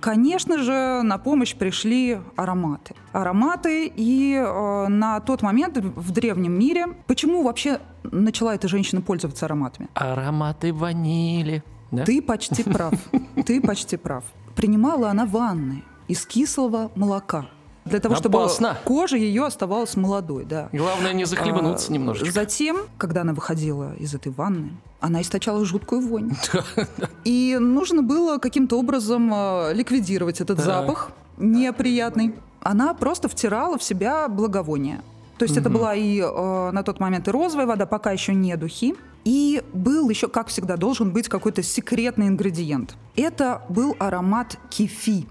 [0.00, 2.94] Конечно же, на помощь пришли ароматы.
[3.12, 6.86] Ароматы, и э, на тот момент в древнем мире...
[7.06, 9.88] Почему вообще начала эта женщина пользоваться ароматами?
[9.94, 11.64] Ароматы ванили.
[11.90, 12.04] Да?
[12.04, 12.94] Ты почти прав.
[13.46, 14.24] Ты почти прав.
[14.54, 17.46] Принимала она ванны из кислого молока.
[17.84, 18.74] Для того, Опасно.
[18.74, 20.68] чтобы кожа ее оставалась молодой, да.
[20.72, 22.32] Главное не захлебнуться А, немножечко.
[22.32, 26.32] Затем, когда она выходила из этой ванны, она источала жуткую вонь.
[27.24, 32.34] И нужно было каким-то образом э, ликвидировать этот запах неприятный.
[32.60, 35.02] Она просто втирала в себя благовоние.
[35.38, 38.56] То есть это была и э, на тот момент и розовая вода, пока еще не
[38.56, 38.96] духи.
[39.26, 42.96] И был еще, как всегда, должен быть какой-то секретный ингредиент.
[43.16, 45.26] Это был аромат кефи.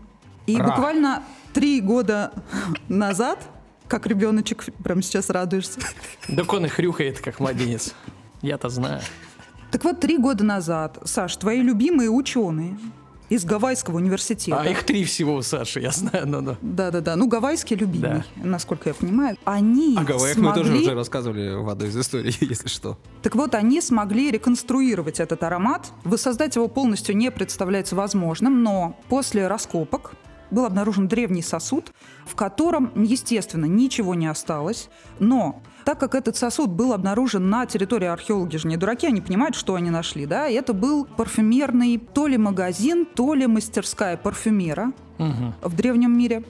[0.47, 0.65] И Ра.
[0.65, 2.34] буквально три года
[2.89, 3.47] назад,
[3.88, 5.79] как ребеночек, прямо сейчас радуешься.
[6.27, 7.95] Так он и хрюкает, как младенец.
[8.41, 8.99] Я-то знаю.
[9.71, 12.77] Так вот, три года назад, Саш, твои любимые ученые
[13.36, 14.60] из Гавайского университета.
[14.62, 16.58] А их три всего, Саша, я знаю, ну да.
[16.62, 19.38] Да-да-да, ну гавайский любимый, насколько я понимаю.
[19.45, 22.98] Они О Гавайях мы тоже смогли- уже рассказывали в одной из историй, если что.
[23.21, 25.91] Так вот, они смогли реконструировать этот аромат.
[26.04, 30.13] Воссоздать его полностью не представляется возможным, но после раскопок
[30.52, 31.91] был обнаружен древний сосуд,
[32.26, 34.89] в котором, естественно, ничего не осталось.
[35.19, 39.56] Но так как этот сосуд был обнаружен на территории археологи же не дураки, они понимают,
[39.56, 45.76] что они нашли, да, это был парфюмерный то ли магазин, то ли мастерская парфюмера в
[45.76, 46.43] древнем мире.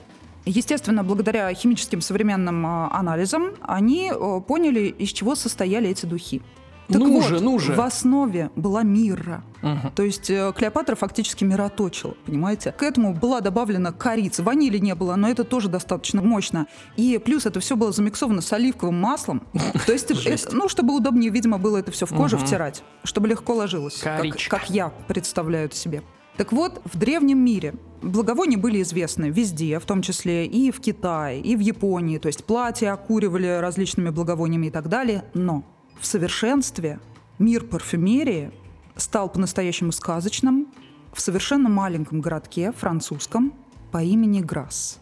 [0.46, 6.40] Естественно, благодаря химическим современным а, анализам они э, поняли, из чего состояли эти духи.
[6.88, 7.72] Так Ну вот, же, ну же.
[7.74, 9.42] в основе была мирра.
[9.62, 9.90] Мгм.
[9.96, 12.72] То есть э, Клеопатра фактически мироточила, понимаете?
[12.72, 14.42] К этому была добавлена корица.
[14.44, 16.66] Ванили не было, но это тоже достаточно мощно.
[16.96, 19.42] И плюс это все было замиксовано с оливковым маслом.
[19.86, 23.54] То есть, это- ну, чтобы удобнее, видимо, было это все в кожу втирать, чтобы легко
[23.54, 24.02] ложилось,
[24.48, 26.02] как я представляю это себе.
[26.36, 27.72] Так вот, в древнем мире
[28.02, 32.18] благовония были известны везде, в том числе и в Китае, и в Японии.
[32.18, 35.24] То есть платья окуривали различными благовониями и так далее.
[35.32, 35.64] Но
[36.00, 36.98] в совершенстве
[37.38, 38.50] мир парфюмерии
[38.96, 40.68] стал по-настоящему сказочным
[41.12, 43.52] в совершенно маленьком городке французском
[43.92, 44.98] по имени Грасс.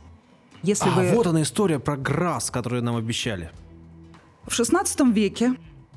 [0.62, 1.11] Если А, вы...
[1.11, 3.50] вот она история про Грасс, которую нам обещали.
[4.44, 5.54] В XVI веке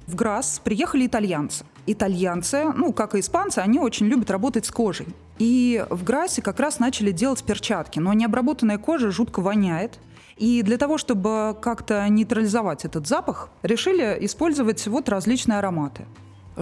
[0.08, 1.66] в Грасс приехали итальянцы.
[1.86, 5.08] Итальянцы, ну, как и испанцы, они очень любят работать с кожей.
[5.38, 10.00] И в Грассе как раз начали делать перчатки, но необработанная кожа жутко воняет.
[10.38, 16.06] И для того, чтобы как-то нейтрализовать этот запах, решили использовать вот различные ароматы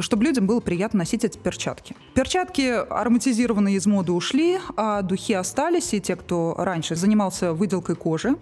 [0.02, 1.96] чтобы людям было приятно носить эти перчатки.
[2.16, 8.36] Перчатки ароматизированные из моды ушли, а духи остались, и те, кто раньше занимался выделкой кожи,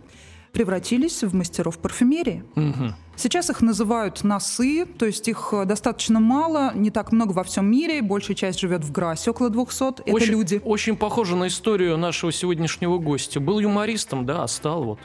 [0.51, 2.43] превратились в мастеров парфюмерии.
[2.55, 2.95] Мгм.
[3.15, 8.01] Сейчас их называют носы, то есть их достаточно мало, не так много во всем мире,
[8.01, 10.61] большая часть живет в Грасе, около 200, это очень, люди.
[10.63, 13.39] Очень похоже на историю нашего сегодняшнего гостя.
[13.39, 14.99] Был юмористом, да, а стал вот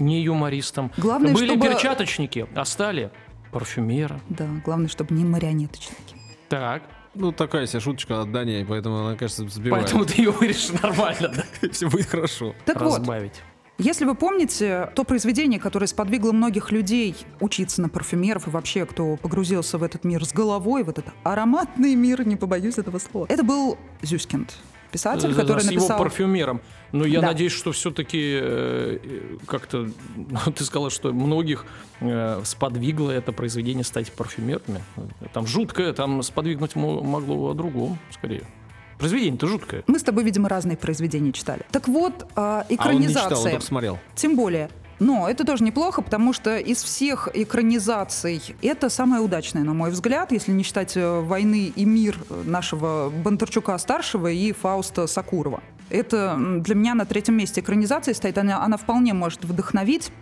[0.00, 0.90] не юмористом.
[0.96, 3.10] Главное, Были чтобы- перчаточники, а стали
[3.52, 4.20] парфюмером.
[4.28, 6.14] Да, главное, чтобы не марионеточники.
[6.48, 6.82] Так.
[7.14, 9.82] Ну, такая себе шуточка от Дани, поэтому она, кажется, сбивает.
[9.84, 11.68] Поэтому ты ее вырежешь нормально, да?
[11.72, 12.54] все будет хорошо.
[12.64, 13.42] Так вот, Разбавить.
[13.78, 19.16] Если вы помните, то произведение, которое сподвигло многих людей учиться на парфюмеров и вообще, кто
[19.16, 23.42] погрузился в этот мир с головой, в этот ароматный мир, не побоюсь этого слова, это
[23.42, 24.54] был Зюскинд,
[24.90, 25.98] писатель, Да, который с его написал...
[25.98, 26.60] парфюмером.
[26.92, 27.28] Но я Да.
[27.28, 28.38] надеюсь, что все-таки
[29.46, 31.64] как-то ну, ты сказала, что многих
[32.00, 34.82] э, сподвигло это произведение стать парфюмерами.
[35.32, 38.42] Там жуткое, там сподвигнуть мо- могло о другом, скорее.
[38.98, 39.82] Произведение-то жуткое.
[39.86, 41.62] Мы с тобой, видимо, разные произведения читали.
[41.72, 43.60] Так вот, а, А он не читал, он экранизация.
[43.60, 43.98] смотрел.
[44.14, 44.68] Тем более.
[45.00, 50.30] Но это тоже неплохо, потому что из всех экранизаций это самая удачная, на мой взгляд,
[50.30, 55.62] если не считать э, «Войны и мир» нашего Бондарчука-старшего и Фауста Сакурова.
[55.88, 58.36] Это для меня на третьем месте экранизации стоит.
[58.36, 60.12] Она, она вполне может вдохновить.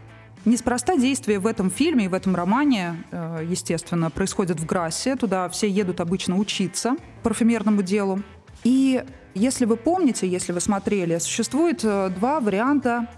[0.45, 5.17] Неспроста действие в этом фильме и в этом романе, э, естественно, происходит в Грассе.
[5.17, 8.23] Туда все едут обычно учиться парфюмерному делу.
[8.63, 13.09] И если вы помните, если вы смотрели, существует э, два варианта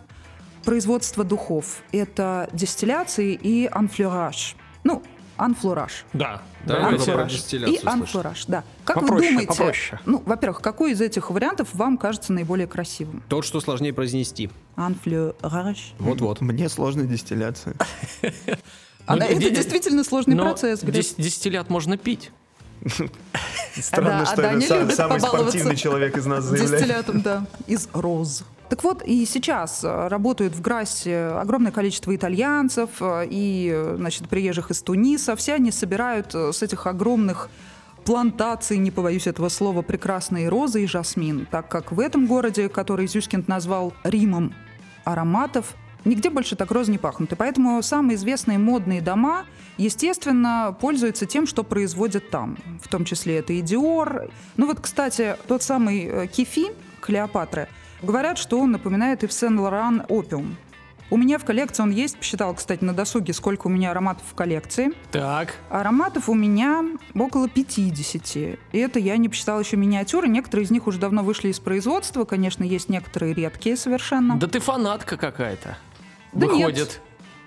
[0.64, 1.82] производства духов.
[1.92, 4.56] Это дистилляции и анфлюраж.
[4.84, 5.02] Ну,
[5.36, 6.04] анфлураж.
[6.12, 6.42] Да.
[6.66, 7.88] Да, дистилляцию И слышал.
[8.00, 8.64] анфлураж, да.
[8.84, 10.00] Как Попроще, вы думаете, попроще.
[10.04, 13.22] ну, во-первых, какой из этих вариантов вам кажется наиболее красивым?
[13.28, 14.50] Тот, что сложнее произнести.
[14.76, 15.94] Анфлюраж.
[15.98, 16.40] Вот-вот.
[16.42, 17.74] Мне сложная дистилляция.
[19.06, 20.82] Она- ди- это действительно сложный Но процесс.
[20.82, 22.30] Дис- дистиллят можно пить.
[23.78, 26.78] Странно, что а это самый спортивный человек из нас заявляет.
[26.82, 28.44] Дистиллятом, да, из роз.
[28.70, 34.70] Так вот, и сейчас э, работают в Грассе огромное количество итальянцев э, и, значит, приезжих
[34.70, 35.34] из Туниса.
[35.34, 37.50] Все они собирают э, с этих огромных
[38.04, 43.08] плантаций, не побоюсь этого слова, прекрасные розы и жасмин, так как в этом городе, который
[43.08, 44.54] Зюскинд назвал Римом
[45.02, 47.32] ароматов, нигде больше так розы не пахнут.
[47.32, 49.46] И поэтому самые известные модные дома,
[49.78, 52.56] естественно, пользуются тем, что производят там.
[52.80, 54.30] В том числе это и Диор.
[54.56, 56.68] Ну вот, кстати, тот самый Кефи
[57.00, 57.66] Клеопатры,
[58.02, 60.56] говорят, что он напоминает и в Сен-Лоран опиум.
[61.12, 64.34] У меня в коллекции он есть, посчитал, кстати, на досуге, сколько у меня ароматов в
[64.34, 64.92] коллекции.
[65.10, 65.56] Так.
[65.68, 66.84] Ароматов у меня
[67.16, 68.36] около 50.
[68.36, 70.28] И это я не посчитала еще миниатюры.
[70.28, 72.24] Некоторые из них уже давно вышли из производства.
[72.24, 74.36] Конечно, есть некоторые редкие совершенно.
[74.36, 75.76] Да ты фанатка какая-то.
[76.32, 76.54] Да нет.
[76.54, 77.00] Выходит.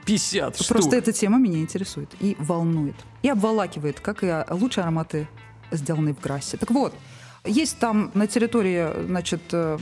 [0.06, 0.68] 50 штук.
[0.68, 2.96] Просто эта тема меня интересует и волнует.
[3.22, 5.30] И обволакивает, как и лучшие ароматы,
[5.72, 6.58] сделанные в Грассе.
[6.58, 6.94] Так вот,
[7.46, 9.78] есть там на территории, значит, э,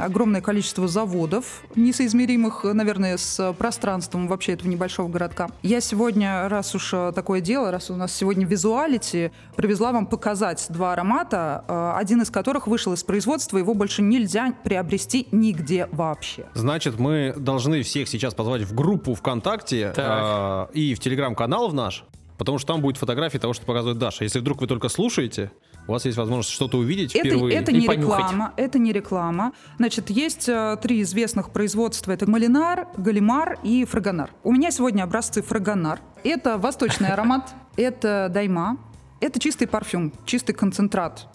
[0.00, 5.48] огромное количество заводов, несоизмеримых, наверное, с пространством вообще этого небольшого городка.
[5.62, 10.66] Я сегодня, раз уж э, такое дело, раз у нас сегодня визуалити, привезла вам показать
[10.68, 16.46] два аромата, э, один из которых вышел из производства, его больше нельзя приобрести нигде вообще.
[16.54, 20.68] Значит, мы должны всех сейчас позвать в группу ВКонтакте Так.
[20.70, 22.04] э, и в телеграм-канал в наш,
[22.36, 24.24] потому что там будет фотографии того, что показывает Даша.
[24.24, 25.50] Если вдруг вы только слушаете,
[25.86, 27.56] у вас есть возможность что-то увидеть Это, впервые.
[27.56, 28.18] это и не понюхать.
[28.18, 29.52] реклама, это не реклама.
[29.76, 32.12] Значит, есть э, три известных производства.
[32.12, 34.30] Это Малинар, Галимар и Фрагонар.
[34.42, 36.00] У меня сегодня образцы Фрагонар.
[36.22, 38.78] Это восточный аромат, это дайма,
[39.20, 41.26] это чистый парфюм, чистый концентрат.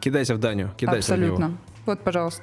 [0.00, 1.34] Кидайся в Даню, кидайся в него.
[1.34, 1.58] Абсолютно.
[1.86, 2.42] Вот, пожалуйста.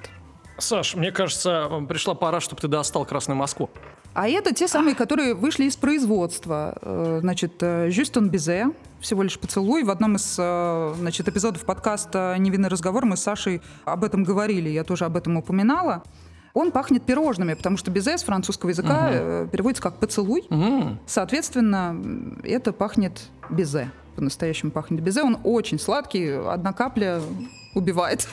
[0.57, 3.69] Саш, мне кажется, пришла пора, чтобы ты достал Красную Москву.
[4.13, 6.77] А это те самые, которые вышли из производства.
[6.81, 8.67] Э, Значит, э, Жюстон Бизе,
[9.05, 9.83] всего лишь поцелуй.
[9.83, 14.67] В одном из э, значит, эпизодов подкаста «Невинный разговор» мы с Сашей об этом говорили,
[14.69, 16.03] я тоже об этом упоминала.
[16.55, 20.45] Он пахнет пирожными, потому что безе с французского языка э, переводится как «поцелуй».
[20.49, 21.95] М, Соответственно,
[22.43, 23.91] это пахнет безе.
[24.15, 25.21] По-настоящему пахнет безе.
[25.21, 27.21] Он очень сладкий, одна капля
[27.75, 28.27] убивает.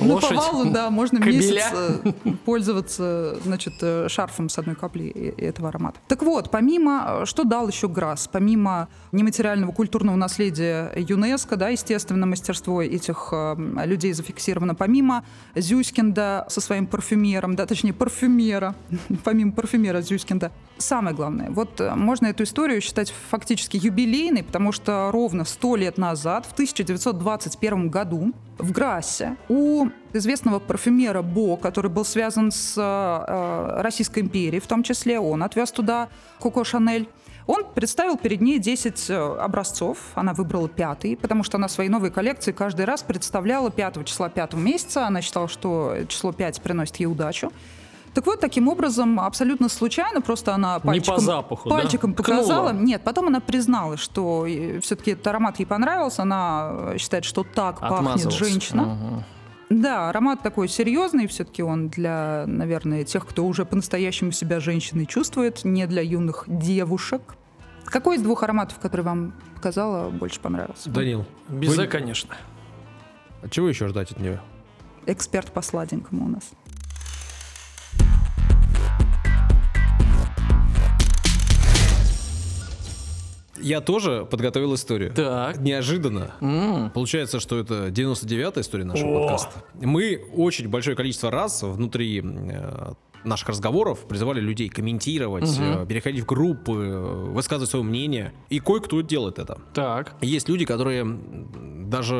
[0.00, 2.12] Ну, по валу, да, можно месяц э,
[2.44, 6.00] пользоваться, значит, э, шарфом с одной каплей э- этого аромата.
[6.08, 8.28] Так вот, помимо, э, что дал еще ГРАС?
[8.32, 13.32] Помимо нематериального культурного наследия ЮНЕСКО, да, естественно, мастерство этих
[13.84, 15.24] людей зафиксировано, помимо
[15.54, 18.74] Зюськинда со своим парфюмером, да, точнее, парфюмера,
[19.24, 25.44] помимо парфюмера Зюськинда, самое главное, вот можно эту историю считать фактически юбилейной, потому что ровно
[25.44, 32.50] сто лет назад, в 1921 году, в Грассе у известного парфюмера Бо, который был связан
[32.50, 36.08] с э, Российской империей, в том числе, он отвез туда
[36.40, 37.08] Коко Шанель.
[37.46, 42.10] Он представил перед ней 10 э, образцов, она выбрала пятый, потому что она свои новые
[42.10, 47.06] коллекции каждый раз представляла 5 числа 5 месяца, она считала, что число 5 приносит ей
[47.06, 47.52] удачу.
[48.14, 51.76] Так вот, таким образом, абсолютно случайно, просто она Не пальчиком, по запаху, да?
[51.76, 52.38] пальчиком Ткнула.
[52.38, 52.72] показала.
[52.72, 54.46] Нет, потом она призналась, что
[54.82, 56.22] все-таки этот аромат ей понравился.
[56.22, 58.82] Она э, считает, что так пахнет женщина.
[58.84, 59.24] Мгм.
[59.70, 65.64] Да, аромат такой серьезный, все-таки он для, наверное, тех, кто уже по-настоящему себя женщиной чувствует,
[65.64, 67.22] не для юных девушек.
[67.84, 70.90] Какой из двух ароматов, который вам показала, больше понравился?
[70.90, 72.34] Данил, Безе, вы- конечно.
[73.42, 74.40] а чего еще ждать от нее?
[75.06, 76.50] Эксперт по сладенькому у нас.
[83.62, 85.12] Я тоже подготовил историю.
[85.12, 85.58] Так.
[85.58, 86.32] Неожиданно.
[86.40, 86.90] М.
[86.90, 89.20] Получается, что это 99-я история нашего О!
[89.20, 89.62] подкаста.
[89.80, 92.92] Мы очень большое количество раз внутри э,
[93.24, 95.82] наших разговоров призывали людей комментировать, Мгм.
[95.82, 98.32] э, переходить в группы, э, высказывать свое мнение.
[98.48, 99.58] И кое-кто делает это.
[99.74, 100.14] Так.
[100.22, 102.14] Есть люди, которые м, даже,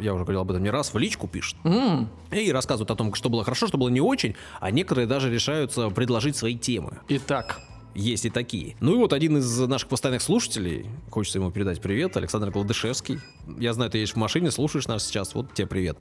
[0.00, 1.56] я уже говорил об этом не раз, в личку пишут.
[1.64, 2.08] М.
[2.32, 5.88] И рассказывают о том, что было хорошо, что было не очень, а некоторые даже решаются
[5.90, 6.98] предложить свои темы.
[7.08, 7.60] Итак.
[7.96, 8.76] Есть и такие.
[8.80, 13.20] Ну и вот один из наших постоянных слушателей, хочется ему передать привет, Александр Гладышевский.
[13.58, 15.98] Я знаю, ты едешь в машине, слушаешь нас сейчас, вот тебе привет.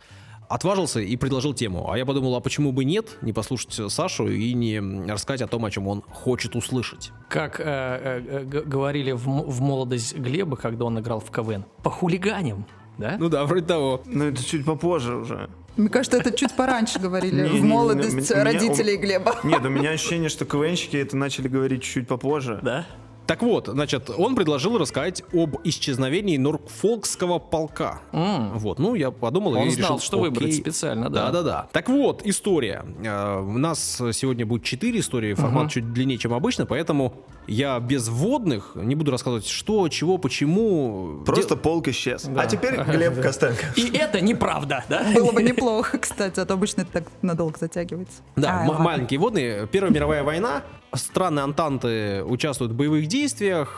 [0.49, 1.89] Отважился и предложил тему.
[1.89, 4.79] А я подумал, а почему бы нет, не послушать Сашу и не
[5.09, 7.11] рассказать о том, о чем он хочет услышать.
[7.29, 12.67] Как э, э, говорили в, в молодость Глеба, когда он играл в КВН, по хулиганям,
[12.97, 13.15] да?
[13.17, 14.01] Ну да, вроде того.
[14.05, 15.49] Ну, это чуть попозже уже.
[15.77, 19.35] Мне кажется, это чуть пораньше говорили, в молодость меня- родителей Глеба.
[19.43, 22.59] Нет, у меня ощущение, что КВНщики это начали говорить чуть попозже.
[22.61, 22.85] Да?
[23.27, 28.01] Так вот, значит, он предложил рассказать об исчезновении Норфолкского полка.
[28.11, 28.57] М.
[28.59, 30.59] Вот, ну, я подумал Он и знал, решил, что выбрать окей.
[30.61, 31.25] специально, да.
[31.25, 31.67] Да-да-да.
[31.71, 32.85] Так вот, история.
[33.03, 35.69] Э, У нас сегодня будет четыре истории, формат Мгм.
[35.69, 37.13] чуть длиннее, чем обычно, поэтому
[37.47, 41.21] я без вводных не буду рассказывать, что, чего, почему.
[41.25, 42.23] Просто полк исчез.
[42.25, 42.41] Да.
[42.41, 43.65] А теперь Глеб Костенко.
[43.75, 45.03] И это неправда, да?
[45.15, 48.21] Было бы неплохо, кстати, а то обычно это так надолго затягивается.
[48.35, 49.67] Да, А, маленькие водные.
[49.67, 50.63] Первая мировая война.
[50.93, 53.14] Страны Антанты участвуют в боевых действиях.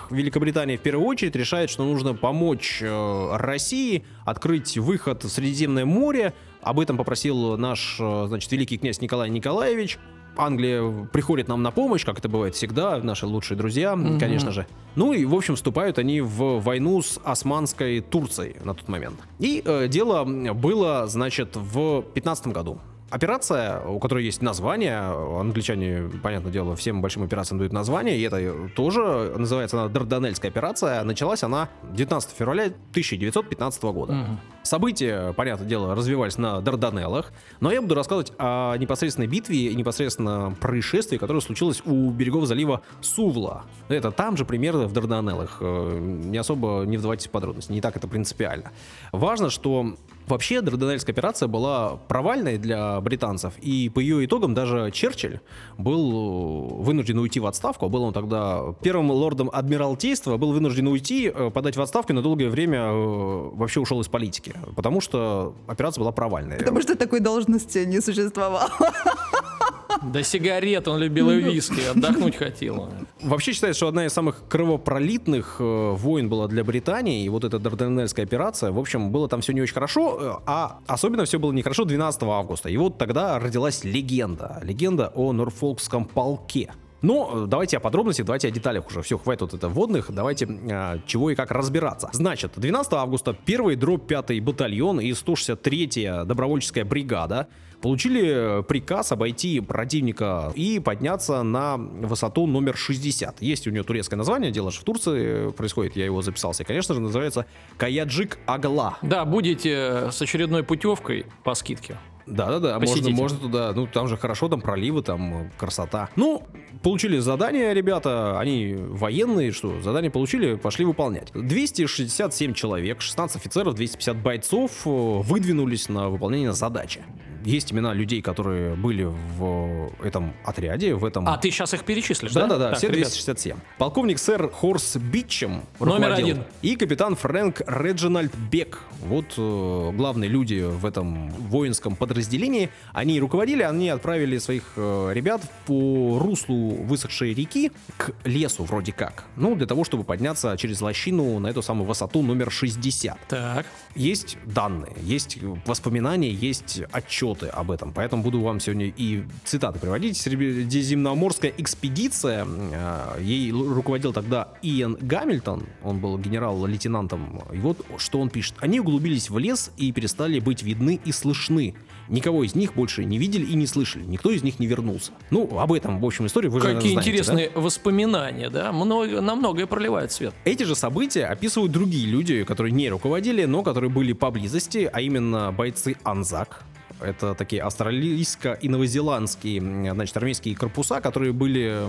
[0.09, 6.33] Великобритания в первую очередь решает, что нужно помочь э, России открыть выход в Средиземное море.
[6.61, 9.99] Об этом попросил наш, э, значит, великий князь Николай Николаевич.
[10.35, 14.19] Англия приходит нам на помощь, как это бывает всегда, наши лучшие друзья, Мгм.
[14.19, 14.67] конечно же.
[14.95, 19.19] Ну и, в общем, вступают они в войну с османской Турцией на тот момент.
[19.39, 20.23] И э, дело
[20.53, 22.79] было, значит, в 15 году.
[23.09, 28.69] Операция, у которой есть название, англичане, понятное дело, всем большим операциям дают название, и это
[28.75, 31.03] тоже называется она Дарданельская операция.
[31.03, 34.13] Началась она 19 февраля 1915 года.
[34.13, 34.39] Мгм.
[34.63, 40.53] События, понятное дело, развивались на Дарданеллах, но я буду рассказывать о непосредственной битве и непосредственно
[40.59, 43.63] происшествии, которое случилось у берегов залива Сувла.
[43.87, 45.59] Это там же примерно в Дарданеллах.
[45.61, 48.71] Э, Не особо не вдавайтесь в подробности, не так это принципиально.
[49.13, 49.95] Важно, что
[50.27, 55.39] вообще Дарданельская операция была провальной для британцев, и по ее итогам даже Черчилль
[55.77, 61.31] был вынужден уйти в отставку, а был он тогда первым лордом Адмиралтейства, был вынужден уйти,
[61.33, 65.55] э, подать в отставку и на долгое время э, вообще ушел из политики, потому что
[65.67, 66.57] операция была провальной.
[66.57, 68.69] Потому что такой должности не существовало.
[70.01, 72.89] Да сигарет он любил и виски, отдохнуть хотел.
[73.21, 77.59] Вообще считается, что одна из самых кровопролитных э, войн была для Британии, и вот эта
[77.59, 81.51] Дарданельская операция, в общем, было там все не очень хорошо, э, а особенно все было
[81.51, 82.69] нехорошо 12 августа.
[82.69, 86.71] И вот тогда родилась легенда, легенда о Норфолкском полке.
[87.01, 89.01] Но э, давайте о подробностях, давайте о деталях уже.
[89.01, 92.09] Все, хватит вот это вводных, давайте э, чего и как разбираться.
[92.11, 97.47] Значит, 12 августа первый дроп 5 батальон и 163-я добровольческая бригада
[97.81, 103.41] получили э, приказ обойти противника и подняться на высоту номер 60.
[103.41, 106.65] Есть у нее турецкое название, дело же в Турции происходит, я его записал себе.
[106.65, 107.45] Конечно же, называется
[107.77, 108.97] Каяджик Агла.
[109.01, 111.97] Да, будете с очередной путевкой по скидке.
[112.27, 113.13] Да-да-да, можно, Посетите.
[113.13, 116.09] можно туда, ну там же хорошо, там проливы, там э, красота.
[116.17, 116.43] Ну,
[116.83, 121.31] получили задание, ребята, они военные, что, задание получили, пошли выполнять.
[121.33, 127.01] 267 человек, 16 офицеров, 250 бойцов э, выдвинулись на выполнение задачи.
[127.47, 131.29] Есть имена людей, которые были в этом отряде, в этом...
[131.29, 132.41] А, ты сейчас их перечислишь, да?
[132.41, 133.55] Да-да-да, все ребят, 267.
[133.77, 136.43] Полковник сэр Хорс Бичем Номер один.
[136.61, 138.81] И капитан Фрэнк Реджинальд Бек.
[138.99, 142.69] Вот э, главные люди в этом воинском подразделении.
[142.91, 149.23] Они руководили, они отправили своих э, ребят по руслу высохшей реки к лесу вроде как.
[149.37, 153.17] Ну, для того, чтобы подняться через лощину на эту самую высоту номер 60.
[153.29, 153.65] Так.
[153.95, 157.36] Есть данные, есть воспоминания, есть отчеты.
[157.37, 160.17] Анекдоты об этом, поэтому буду вам сегодня и цитаты приводить.
[160.17, 168.29] Средиземноморская экспедиция, э, ей руководил тогда Иэн Гамильтон, он был генерал-лейтенантом, и вот что он
[168.29, 168.55] пишет.
[168.59, 171.75] Они углубились в лес и перестали быть видны и слышны.
[172.09, 174.03] Никого из них больше не видели и не слышали.
[174.05, 175.11] Никто из них не вернулся.
[175.29, 177.01] Ну, об этом, в общем, истории вы же Какие знаете, да?
[177.01, 178.71] интересные воспоминания, да?
[178.71, 180.33] Много, на многое проливает свет.
[180.45, 185.51] Эти же события описывают другие люди, которые не руководили, но которые были поблизости, а именно
[185.51, 186.63] бойцы Анзак.
[186.99, 189.61] Это такие австралийско- и новозеландские
[189.93, 191.79] значит, армейские корпуса, которые были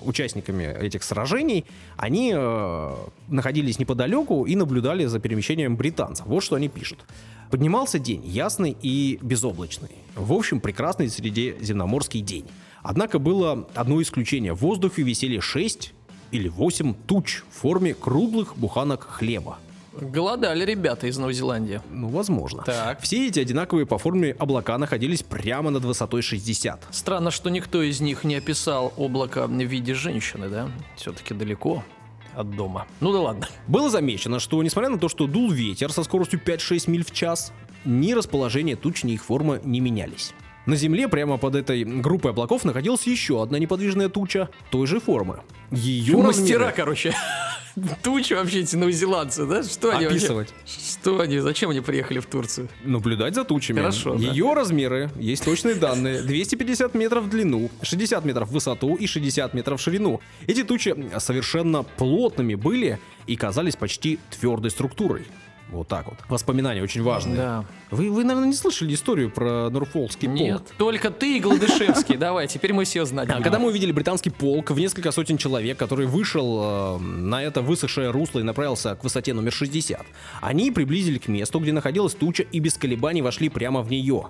[0.00, 1.64] участниками этих сражений.
[1.96, 2.94] Они э,
[3.28, 6.26] находились неподалеку и наблюдали за перемещением британцев.
[6.26, 7.04] Вот что они пишут.
[7.50, 9.90] Поднимался день, ясный и безоблачный.
[10.14, 12.46] В общем, прекрасный средиземноморский день.
[12.82, 14.54] Однако было одно исключение.
[14.54, 15.92] В воздухе висели шесть
[16.30, 19.58] или 8 туч в форме круглых буханок хлеба.
[20.00, 21.80] Голодали ребята из Новой Зеландии.
[21.90, 22.62] Ну, возможно.
[22.64, 23.00] Так.
[23.00, 26.86] Все эти одинаковые по форме облака находились прямо над высотой 60.
[26.90, 30.68] Странно, что никто из них не описал облако в виде женщины, да?
[30.96, 31.82] Все-таки далеко
[32.34, 32.86] от дома.
[33.00, 33.48] Ну да ладно.
[33.66, 37.52] Было замечено, что несмотря на то, что дул ветер со скоростью 5-6 миль в час,
[37.84, 40.34] ни расположение туч, ни их форма не менялись.
[40.66, 45.40] На Земле прямо под этой группой облаков находилась еще одна неподвижная туча той же формы.
[45.70, 47.14] Ее Мастера, размеры- короче.
[48.02, 49.62] Тучи вообще эти новозеландцы, да?
[49.62, 50.54] Что они вообще- Описывать.
[50.64, 51.38] Что они?
[51.40, 52.68] Зачем они приехали в Турцию?
[52.84, 53.78] Наблюдать за тучами.
[53.78, 54.18] Хорошо, да.
[54.24, 56.22] Ее размеры, есть точные данные.
[56.22, 60.20] 250 метров в длину, 60 метров в высоту и 60 метров в ширину.
[60.46, 65.26] Эти тучи совершенно плотными были и казались почти твердой структурой.
[65.70, 66.16] Вот так вот.
[66.28, 67.36] Воспоминания очень важные.
[67.36, 67.64] Да.
[67.90, 70.40] Вы, вы, наверное, не слышали историю про Норфолкский полк?
[70.40, 72.16] Нет, только ты и Гладышевский.
[72.16, 73.28] Давай, теперь мы все знать.
[73.30, 73.40] А.
[73.40, 78.10] Когда мы увидели британский полк в несколько сотен человек, который вышел э, на это высохшее
[78.10, 80.06] русло и направился к высоте номер 60,
[80.40, 84.28] они приблизили к месту, где находилась туча, и без колебаний вошли прямо в нее.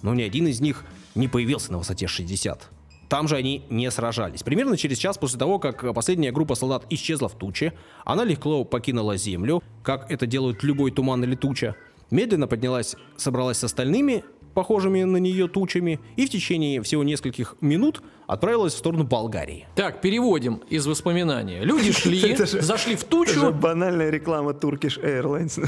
[0.00, 0.84] Но ни один из них
[1.14, 2.70] не появился на высоте 60.
[3.08, 4.42] Там же они не сражались.
[4.42, 7.72] Примерно через час после того, как последняя группа солдат исчезла в туче,
[8.04, 11.74] она легко покинула землю, как это делают любой туман или туча,
[12.10, 14.24] медленно поднялась, собралась с остальными,
[14.58, 19.68] похожими на нее тучами, и в течение всего нескольких минут отправилась в сторону Болгарии.
[19.76, 21.62] Так, переводим из воспоминания.
[21.62, 25.64] Люди шли, Это зашли в Это тучу, банальная реклама Turkish Airlines.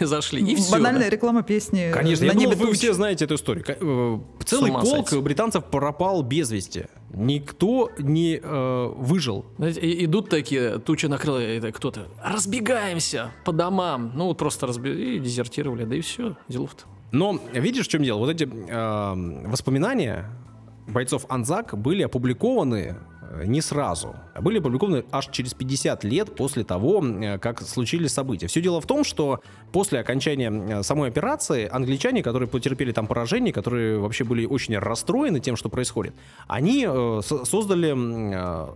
[0.06, 0.72] зашли, и все.
[0.72, 3.62] Банальная реклама песни Конечно, я думал, вы все знаете эту историю.
[3.68, 6.86] Э, Целый полк британцев пропал без вести.
[7.12, 9.44] Никто не э, выжил.
[9.58, 14.12] Знаете, идут такие, туча накрыла, так кто-то, разбегаемся по домам.
[14.14, 15.16] Ну, вот просто разби...
[15.16, 16.84] и дезертировали, да и все, делов-то.
[17.12, 18.18] Но видишь, в чем дело?
[18.18, 20.26] Вот эти э, воспоминания
[20.88, 22.96] бойцов Анзак были опубликованы
[23.30, 27.04] э, не сразу, а были опубликованы аж через 50 лет после того,
[27.40, 28.46] как случились события.
[28.46, 29.40] Все дело в том, что
[29.72, 35.38] после окончания э, самой операции англичане, которые потерпели там поражение, которые вообще были очень расстроены
[35.40, 36.14] тем, что происходит,
[36.48, 37.92] они э, со- создали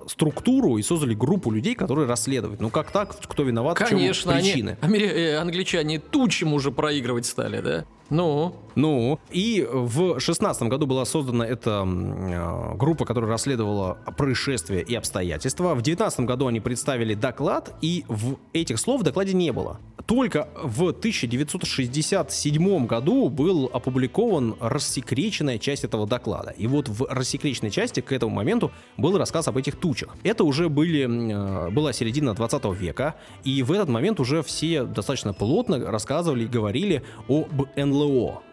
[0.08, 2.60] структуру и создали группу людей, которые расследуют.
[2.60, 3.16] Ну как так?
[3.26, 3.78] Кто виноват?
[3.78, 4.76] Конечно, в чем они, причины?
[4.82, 7.84] э, англичане тучам уже проигрывать стали, да?
[8.10, 14.94] Ну, Ну, и в шестнадцатом году была создана эта э, группа, которая расследовала происшествия и
[14.94, 15.74] обстоятельства.
[15.74, 19.80] В девятнадцатом году они представили доклад, и в этих слов в докладе не было.
[20.04, 26.50] Только в 1967 году был опубликован рассекреченная часть этого доклада.
[26.50, 30.14] И вот в рассекреченной части к этому моменту был рассказ об этих тучах.
[30.22, 35.32] Это уже были, э, была середина 20 века, и в этот момент уже все достаточно
[35.32, 37.95] плотно рассказывали и говорили об НЛО.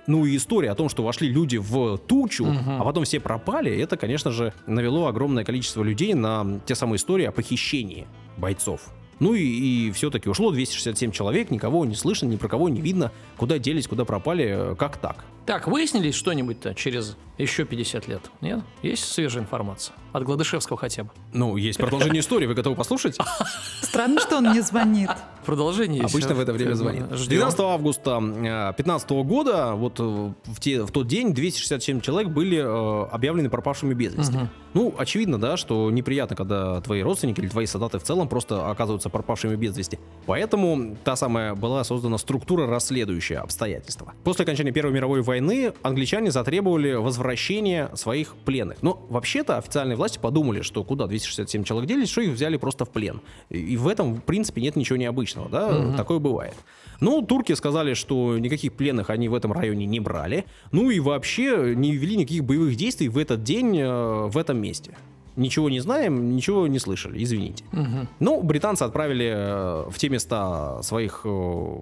[0.08, 3.98] Ну и история о том, что вошли люди в тучу, а потом все пропали, это,
[3.98, 8.92] конечно же, навело огромное количество людей на те самые истории о похищении бойцов.
[9.20, 13.12] Ну и, и все-таки ушло 267 человек, никого не слышно, ни про кого не видно,
[13.38, 15.24] куда делись, куда пропали, э, как так.
[15.46, 18.22] Так, выяснили что-нибудь-то через еще 50 лет?
[18.42, 18.60] Нет?
[18.84, 19.96] Есть свежая информация?
[20.14, 21.10] От Гладышевского хотя бы.
[21.34, 23.18] Ну, есть продолжение истории, вы готовы послушать?
[23.82, 25.10] Странно, что он не звонит.
[25.46, 26.14] Продолжение есть.
[26.14, 27.04] Обычно в это время звонит.
[27.12, 27.38] Ждем.
[27.40, 33.08] 12 августа 2015 года, вот э, в, те- в тот день 267 человек были э,
[33.10, 34.38] объявлены пропавшими без вести.
[34.74, 39.10] Ну, очевидно, да, что неприятно, когда твои родственники или твои солдаты в целом просто оказываются
[39.10, 40.00] пропавшими без вести.
[40.26, 44.14] Поэтому та самая была создана структура, расследующая обстоятельства.
[44.24, 45.33] После окончания Первой мировой войны
[45.82, 48.82] англичане затребовали возвращения своих пленных.
[48.82, 52.90] Но вообще-то официальные власти подумали, что куда 267 человек делись, что их взяли просто в
[52.90, 53.22] плен.
[53.50, 56.56] И, в этом, в принципе, нет ничего необычного, да, такое бывает.
[57.00, 61.74] Ну, турки сказали, что никаких пленных они в этом районе не брали, ну и вообще
[61.76, 64.96] не вели никаких боевых действий в этот день э, в этом месте.
[65.36, 67.66] Ничего не знаем, ничего не слышали, извините.
[68.20, 71.78] Ну, британцы отправили э, в те места своих э,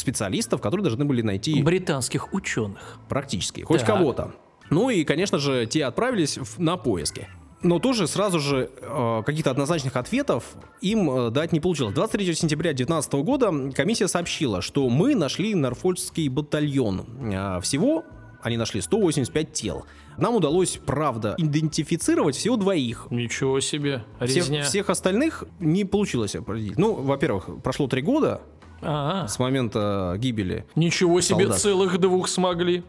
[0.00, 2.98] специалистов, которые должны были найти Британских ученых.
[3.08, 3.88] практически хоть Так.
[3.88, 4.32] кого-то.
[4.70, 7.28] Ну и, конечно же, те отправились в- на поиски.
[7.62, 10.44] Но тоже сразу же э, каких-то однозначных ответов
[10.80, 11.92] им э, дать не получилось.
[11.94, 17.04] 23 сентября 2019 года комиссия сообщила, что мы нашли Норфольский батальон.
[17.32, 18.04] Э, всего
[18.42, 19.84] они нашли 185 тел.
[20.16, 23.08] Нам удалось, правда, идентифицировать всего двоих.
[23.10, 24.04] Ничего себе.
[24.20, 24.62] Всех, Резня.
[24.62, 26.78] всех остальных не получилось определить.
[26.78, 28.40] Ну, во-первых, прошло три года
[28.80, 31.58] А, с момента гибели ничего себе, Солдат.
[31.60, 32.84] целых двух смогли.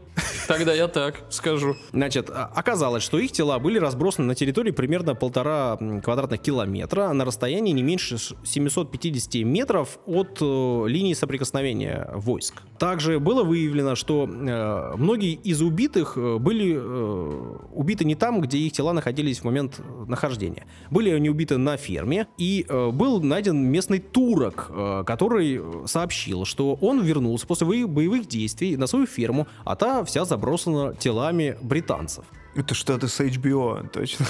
[0.47, 1.75] Тогда я так скажу.
[1.93, 7.23] Значит, а- оказалось, что их тела были разбросаны на территории примерно полтора квадратных километра на
[7.25, 12.61] расстоянии не меньше ш- 750 метров от э, линии соприкосновения войск.
[12.77, 18.57] Также было выявлено, что э, многие из убитых э, были э, убиты не там, где
[18.57, 20.65] их тела находились в момент э, нахождения.
[20.91, 26.45] Были они убиты на ферме, и э, был найден местный турок, э, который э, сообщил,
[26.45, 32.25] что он вернулся после боевых действий на свою ферму, а та вся забросана телами британцев.
[32.55, 34.25] Это что-то с HBO, точно.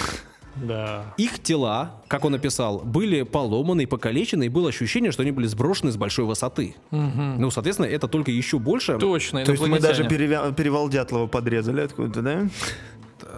[0.56, 1.14] Да.
[1.18, 5.48] Их тела, как он написал, были поломаны и покалечены, и было ощущение, что они были
[5.48, 6.76] сброшены с большой высоты.
[6.92, 8.98] Ну, соответственно, это только еще больше.
[8.98, 12.50] Точно, То есть мы даже перевя- перевал Дятлова подрезали откуда-то, да?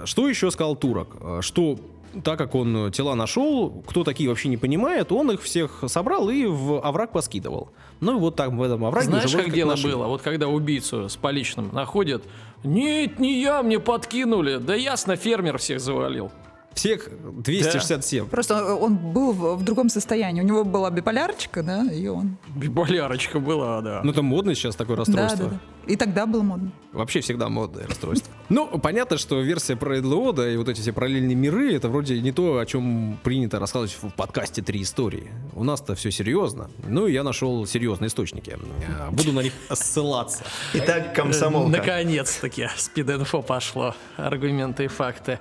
[0.05, 1.15] Что еще сказал турок?
[1.41, 1.79] Что
[2.23, 6.45] так как он тела нашел, кто такие вообще не понимает, он их всех собрал и
[6.45, 7.69] в овраг поскидывал.
[8.01, 9.91] Ну и вот так в этом овраге Знаешь, вроде как дело нашли.
[9.91, 10.07] было?
[10.07, 12.23] Вот когда убийцу с поличным находят,
[12.63, 14.57] нет, не я, мне подкинули.
[14.57, 16.31] Да ясно, фермер всех завалил.
[16.73, 17.09] Всех
[17.43, 18.27] 267.
[18.27, 20.41] Просто он был в, в другом состоянии.
[20.41, 22.37] У него была биполярочка, да, и он...
[22.55, 24.01] Болярочка была, да.
[24.03, 25.49] Ну это модно сейчас такое Да, расстройство.
[25.49, 25.59] да, да.
[25.87, 26.71] И тогда было модно.
[26.93, 28.31] Вообще всегда модное расстройство.
[28.51, 32.33] Ну, понятно, что версия про Эдлода и вот эти все параллельные миры, это вроде не
[32.33, 35.31] то, о чем принято рассказывать в подкасте «Три истории».
[35.53, 36.69] У нас-то все серьезно.
[36.85, 38.57] Ну, и я нашел серьезные источники.
[38.89, 40.43] Э, Буду на них ссылаться.
[40.73, 41.77] Итак, комсомолка.
[41.77, 43.95] Наконец-таки спид-инфо пошло.
[44.17, 45.39] Аргументы и факты.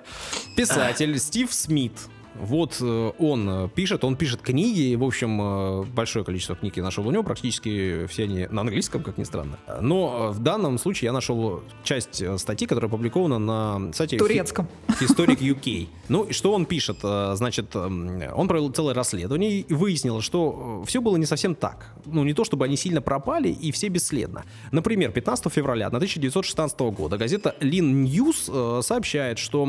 [0.56, 1.92] Писатель Стив Смит.
[2.40, 6.82] Вот э, он э, пишет, он пишет книги, в общем, э, большое количество книг я
[6.82, 9.58] нашел у него, практически все они на английском, как ни странно.
[9.80, 14.68] Но в данном случае я нашел часть статьи, которая опубликована на сайте Турецком.
[15.00, 15.88] Historic UK.
[16.08, 16.98] Ну, и что он пишет?
[17.00, 21.94] Значит, эм, он провел целое расследование и выяснил, что все было не совсем так.
[22.06, 24.44] Ну, не то, чтобы они сильно пропали и все бесследно.
[24.72, 29.66] Например, 15 февраля 1916 года газета Lin News сообщает, что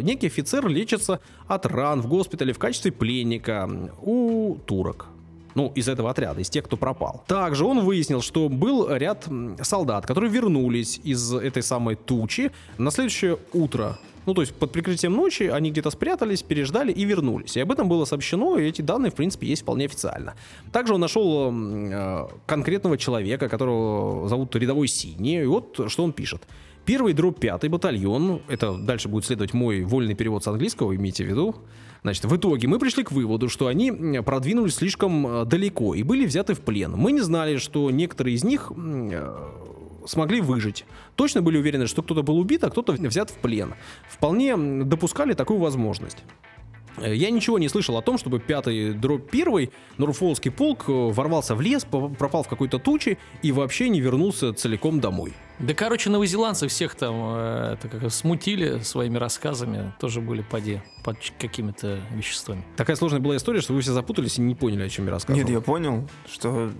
[0.00, 3.68] некий офицер лечится от ран в госпитале в качестве пленника
[4.02, 5.06] у турок.
[5.54, 7.24] Ну, из этого отряда, из тех, кто пропал.
[7.26, 9.26] Также он выяснил, что был ряд
[9.62, 13.98] солдат, которые вернулись из этой самой тучи на следующее утро.
[14.26, 17.56] Ну, то есть под прикрытием ночи они где-то спрятались, переждали и вернулись.
[17.56, 20.34] И об этом было сообщено, и эти данные, в принципе, есть вполне официально.
[20.72, 26.12] Также он нашел м, э, конкретного человека, которого зовут рядовой Синий, и вот что он
[26.12, 26.42] пишет.
[26.86, 31.26] Первый дробь пятый батальон, это дальше будет следовать мой вольный перевод с английского, имейте в
[31.26, 31.56] виду.
[32.02, 33.90] Значит, в итоге мы пришли к выводу, что они
[34.24, 36.92] продвинулись слишком э, далеко и были взяты в плен.
[36.92, 39.36] Мы не знали, что некоторые из них э,
[40.06, 40.84] смогли выжить.
[41.16, 43.74] Точно были уверены, что кто-то был убит, а кто-то взят в плен.
[44.08, 46.18] Вполне допускали такую возможность.
[46.98, 51.54] Э, Я ничего не слышал о том, чтобы пятый дробь первый Норфолский полк э, ворвался
[51.54, 55.32] в лес, пропал в какой-то туче и вообще не вернулся целиком домой.
[55.58, 59.92] Да, короче, новозеландцы всех там э, это как, смутили своими рассказами.
[60.00, 62.62] Тоже были поди под какими-то веществами.
[62.76, 65.46] Такая сложная была история, что вы все запутались и не поняли, о чем я рассказывал.
[65.46, 66.70] Нет, я понял, что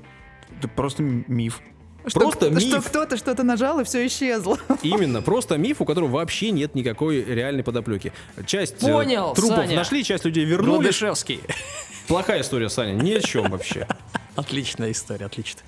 [0.58, 1.60] это просто миф.
[2.06, 2.86] Что Просто кто- Что миф.
[2.88, 4.58] кто-то что-то нажал, и все исчезло.
[4.82, 8.12] Именно, просто миф, у которого вообще нет никакой реальной подоплеки.
[8.46, 9.74] Часть э, Понял, трупов Саня.
[9.76, 10.76] нашли, часть людей вернули.
[10.78, 11.40] Гладышевский.
[12.08, 13.88] Плохая история, Саня, ни о чем вообще.
[14.36, 15.60] Отличная история, отлично.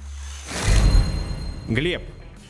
[1.69, 2.03] Глеб,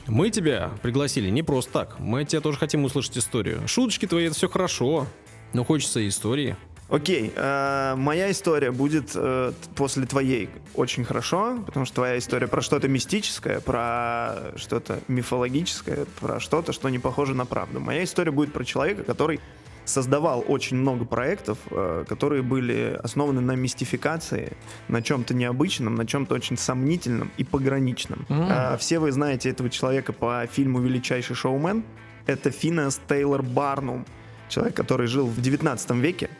[0.07, 1.99] мы тебя пригласили не просто так.
[1.99, 3.66] Мы от тебя тоже хотим услышать историю.
[3.66, 5.07] Шуточки твои, это все хорошо,
[5.53, 6.57] но хочется и истории.
[6.89, 12.62] Окей, э, моя история будет э, после твоей очень хорошо, потому что твоя история про
[12.62, 17.78] что-то мистическое, про что-то мифологическое, про что-то, что не похоже на правду.
[17.78, 19.39] Моя история будет про человека, который
[19.84, 24.57] создавал очень много проектов, э, которые были основаны на мистификации,
[24.89, 28.24] на чем-то необычном, на чем-то очень сомнительном и пограничном.
[28.28, 31.84] Э, все вы знаете этого человека по фильму «Величайший шоумен».
[32.26, 34.05] Это Финес Тейлор Барнум,
[34.49, 36.30] человек, который жил в 19 веке.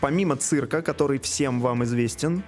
[0.00, 2.42] Помимо цирка, который всем вам известен,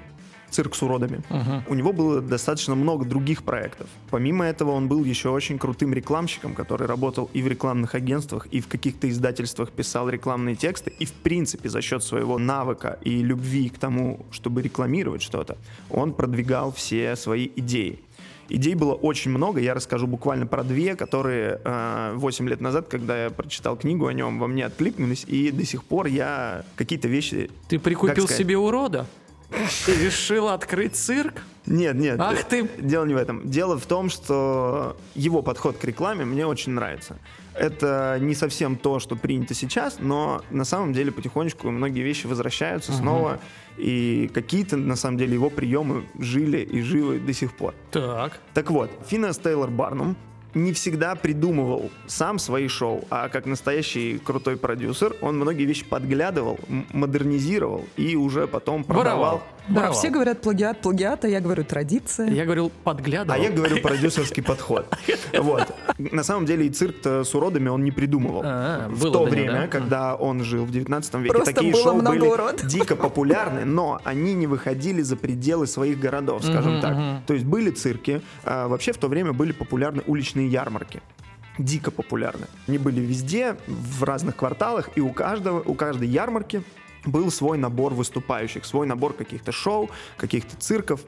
[0.51, 1.23] цирк с уродами,
[1.69, 3.89] у него было достаточно много других проектов.
[4.11, 8.61] Помимо этого, он был еще очень крутым рекламщиком, который работал и в рекламных агентствах, и
[8.61, 10.93] в каких-то издательствах писал рекламные тексты.
[10.99, 15.57] И, в принципе, за счет своего навыка и любви к тому, чтобы рекламировать что-то,
[15.89, 18.01] он продвигал все свои идеи.
[18.51, 23.25] Идей было очень много, я расскажу буквально про две, которые э, 8 лет назад, когда
[23.25, 27.49] я прочитал книгу о нем, во мне откликнулись, и до сих пор я какие-то вещи...
[27.69, 29.07] Ты прикупил себе урода?
[29.87, 31.43] Ты решил открыть цирк?
[31.67, 32.19] Нет, нет.
[32.21, 32.69] Ах ты!
[32.79, 33.49] Дело не в этом.
[33.49, 37.19] Дело в том, что его подход к рекламе мне очень нравится.
[37.61, 42.91] Это не совсем то, что принято сейчас, но на самом деле потихонечку многие вещи возвращаются
[42.91, 43.39] снова,
[43.77, 47.75] и какие-то, на самом деле, его приемы жили и живы до сих пор.
[47.91, 48.41] Так.
[48.55, 50.17] Так вот, Финес Тейлор Барнум
[50.55, 56.59] не всегда придумывал сам свои шоу, а как настоящий крутой продюсер, он многие вещи подглядывал,
[56.95, 59.19] модернизировал и уже потом продавал.
[59.19, 59.43] Воровал.
[59.71, 62.29] Да, все говорят плагиат, плагиат, а я говорю традиция.
[62.31, 63.41] Я говорил, подглядывал.
[63.41, 64.87] А я говорю продюсерский подход.
[65.41, 65.75] Вот.
[65.99, 68.43] На самом деле и цирк-то с уродами он не придумывал.
[68.45, 69.67] А, в то время, да?
[69.69, 74.47] когда он жил в 19 веке, Просто такие шоу были дико популярны, но они не
[74.47, 77.25] выходили за пределы своих городов, скажем так.
[77.27, 81.01] То есть были цирки, а вообще в то время были популярны уличные ярмарки
[81.59, 82.47] дико популярны.
[82.67, 86.63] Они были везде, в разных кварталах, и у каждого, у каждой ярмарки
[87.05, 91.01] был свой набор выступающих, свой набор каких-то шоу, каких-то цирков,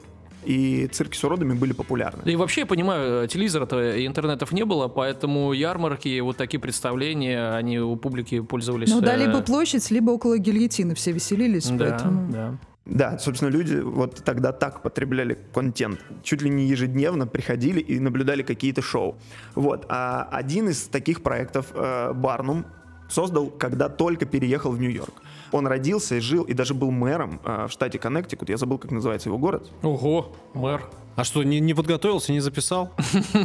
[0.45, 2.21] и цирки с уродами были популярны.
[2.23, 7.51] Да и вообще, я понимаю, телевизора-то и интернетов не было, поэтому ярмарки, вот такие представления,
[7.51, 8.89] они у публики пользовались...
[8.89, 12.31] Ну да, э, либо площадь, либо около гильотины все веселились, Да, поэтому...
[12.31, 12.57] да.
[12.85, 16.01] Да, собственно, люди вот тогда так потребляли контент.
[16.21, 19.15] Чуть ли не ежедневно приходили и наблюдали какие-то шоу.
[19.55, 19.85] Вот.
[19.87, 22.65] А один из таких проектов э, Барнум
[23.13, 25.13] создал, когда только переехал в Нью-Йорк.
[25.51, 28.49] Он родился и жил, и даже был мэром э, в штате Коннектикут.
[28.49, 29.69] Я забыл, как называется его город.
[29.83, 30.83] Ого, мэр.
[31.15, 32.91] А что, не, не подготовился, не записал?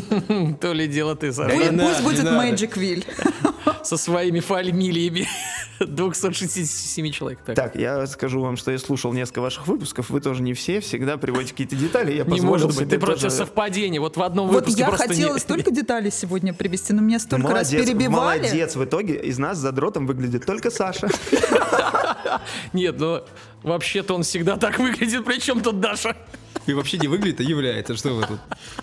[0.60, 1.54] То ли дело ты, Саша.
[1.88, 2.36] Пусть, будет не надо.
[3.82, 5.26] Со своими фамилиями
[5.80, 7.38] 267 человек.
[7.44, 7.56] Так.
[7.56, 10.11] Так, я скажу вам, что я слушал несколько ваших выпусков.
[10.11, 12.12] Вы тоже не все всегда приводите какие-то детали.
[12.16, 14.00] Я Не может быть, ты просто тоже- совпадение.
[14.00, 17.18] Вот в одном Вот выпуске я просто хотела не- столько деталей сегодня привести, но меня
[17.18, 18.40] столько раз Молодец, перебивали.
[18.42, 18.76] молодец.
[18.76, 21.09] В итоге из нас задротом выглядит только Саша.
[22.72, 23.22] Нет, ну
[23.62, 26.16] вообще-то он всегда так выглядит, причем тут Даша.
[26.68, 27.96] И вообще не выглядит, а является.
[27.96, 28.38] Что вы тут?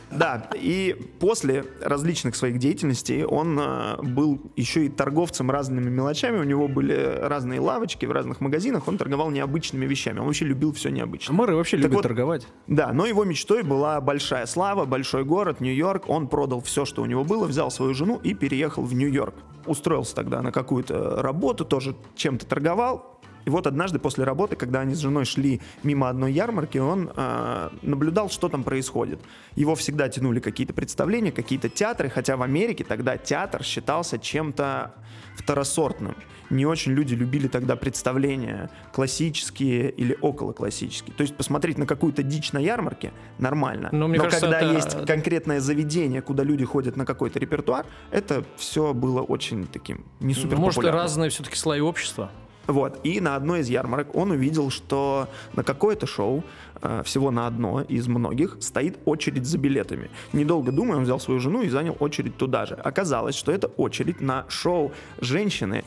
[0.09, 6.39] Да, и после различных своих деятельностей он э, был еще и торговцем разными мелочами.
[6.39, 8.87] У него были разные лавочки в разных магазинах.
[8.87, 10.17] Он торговал необычными вещами.
[10.17, 11.35] Он вообще любил все необычное.
[11.35, 12.47] мэры вообще Так любят вот, торговать.
[12.65, 16.09] Да, но его мечтой была большая слава, большой город, Нью-Йорк.
[16.09, 19.35] Он продал все, что у него было, взял свою жену и переехал в Нью-Йорк.
[19.67, 23.14] Устроился тогда на какую-то работу, тоже чем-то торговал.
[23.45, 27.69] И вот однажды после работы, когда они с женой шли мимо одной ярмарки, он э,
[27.83, 29.19] наблюдал, что там происходит.
[29.55, 34.95] Его всегда тянули какие-то представления, какие-то театры, хотя в Америке тогда театр считался чем-то
[35.35, 36.15] второсортным.
[36.49, 41.13] Не очень люди любили тогда представления классические или околоклассические.
[41.15, 43.89] То есть посмотреть на какую-то дичь на ярмарке нормально.
[43.91, 47.85] Ну, мне Но кажется, когда это- есть конкретное заведение, куда люди ходят на какой-то репертуар,
[48.11, 52.31] это все было очень таким не супер Может, разные все-таки слои общества.
[52.67, 52.99] Вот.
[53.03, 56.43] И на одной из ярмарок он увидел, что на какое-то шоу,
[56.81, 60.09] э, всего на одно из многих, стоит очередь за билетами.
[60.33, 62.75] Недолго думая, он взял свою жену и занял очередь туда же.
[62.75, 65.83] Оказалось, что это очередь на шоу женщины,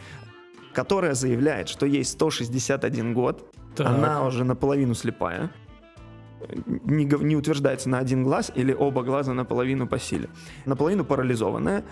[0.73, 3.87] которая заявляет, что ей 161 год, Так.
[3.87, 5.51] она уже наполовину слепая,
[6.85, 10.29] не, не утверждается на один глаз или оба глаза наполовину по силе.
[10.67, 11.85] Наполовину парализованная.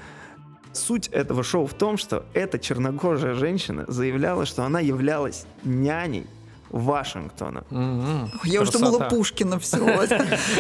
[0.77, 6.27] Суть этого шоу в том, что эта чернокожая женщина заявляла, что она являлась няней
[6.71, 7.65] Вашингтона.
[7.71, 8.31] Мгм.
[8.45, 9.79] Я уже думала Пушкина все.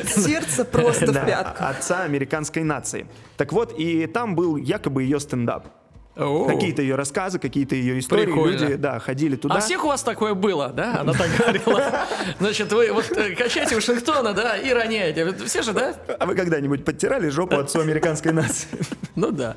[0.06, 1.64] Сердце просто в пятку.
[1.64, 3.06] отца американской нации.
[3.36, 5.68] Так вот, и там был якобы ее стендап.
[6.14, 8.24] Какие-то ее рассказы, какие-то ее истории.
[8.24, 8.58] Прикольно.
[8.58, 9.56] Люди, да, ходили туда.
[9.56, 11.00] А всех у вас такое было, да?
[11.00, 12.06] Она так говорила.
[12.40, 15.34] Значит, вы вот э, качаете Вашингтона, да, и роняете.
[15.44, 15.94] Все же, да?
[16.18, 18.66] А вы когда-нибудь подтирали жопу отцу американской нации?
[19.14, 19.56] Ну да.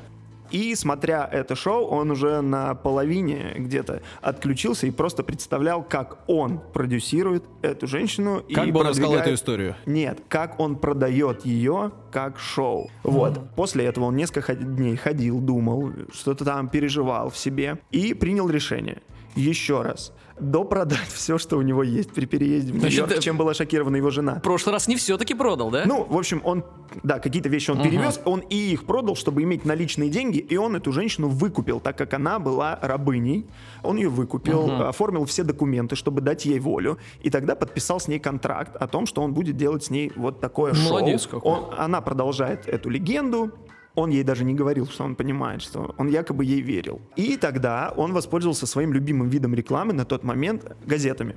[0.50, 6.60] И смотря это шоу, он уже на половине где-то отключился и просто представлял, как он
[6.72, 8.42] продюсирует эту женщину.
[8.52, 9.76] Как и бы он рассказал эту историю?
[9.86, 12.90] Нет, как он продает ее как шоу.
[13.02, 13.40] Вот.
[13.54, 19.02] После этого он несколько дней ходил, думал, что-то там переживал в себе и принял решение.
[19.36, 20.12] Еще раз.
[20.40, 24.10] Допродать все, что у него есть при переезде в Нью-Йорк, э, чем была шокирована его
[24.10, 24.36] жена.
[24.36, 25.84] В прошлый раз не все-таки продал, да?
[25.86, 26.64] Ну, в общем, он,
[27.02, 30.76] да, какие-то вещи он перевез, он и их продал, чтобы иметь наличные деньги, и он
[30.76, 33.46] эту женщину выкупил, так как она была рабыней.
[33.82, 38.18] Он ее выкупил, оформил все документы, чтобы дать ей волю, и тогда подписал с ней
[38.18, 40.90] контракт о том, что он будет делать с ней вот такое шоу.
[41.00, 41.52] Молодец какой.
[41.52, 43.52] Он- она продолжает эту легенду,
[43.94, 47.00] Он ей даже не говорил, что он понимает, что он якобы ей верил.
[47.16, 51.36] И тогда он воспользовался своим любимым видом рекламы на тот момент газетами.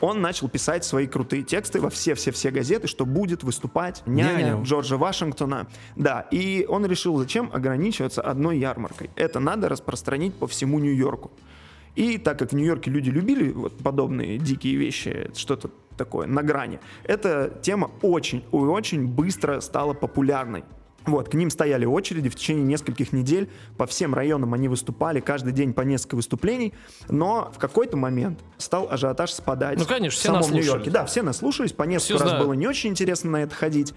[0.00, 4.62] Он начал писать свои крутые тексты во все-все-все газеты, что будет выступать няня, Няня.
[4.62, 5.66] Джорджа Вашингтона.
[5.96, 9.10] Да, и он решил, зачем ограничиваться одной ярмаркой.
[9.14, 11.30] Это надо распространить по всему Нью-Йорку.
[11.96, 16.80] И так как в Нью-Йорке люди любили вот подобные дикие вещи, что-то такое на грани,
[17.04, 20.64] эта тема очень и очень быстро стала популярной.
[21.06, 25.52] Вот, к ним стояли очереди в течение нескольких недель, по всем районам они выступали, каждый
[25.52, 26.72] день по несколько выступлений,
[27.08, 29.78] но в какой-то момент стал ажиотаж спадать.
[29.78, 30.66] Ну, конечно, в все самом наслушались.
[30.66, 30.90] Нью-Йорке.
[30.90, 32.46] Да, все наслушались, по несколько Все раз знают.
[32.46, 33.94] было не очень интересно на это ходить.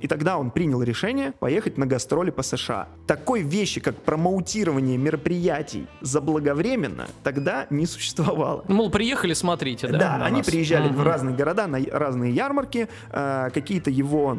[0.00, 2.88] И тогда он принял решение поехать на гастроли по США.
[3.06, 8.64] Такой вещи, как промоутирование мероприятий заблаговременно, тогда не существовало.
[8.66, 9.98] Ну, мол, приехали, смотрите, да?
[9.98, 10.46] Да, они нас.
[10.46, 11.02] приезжали в Мгм.
[11.02, 14.38] разные города, на разные ярмарки, э, какие-то его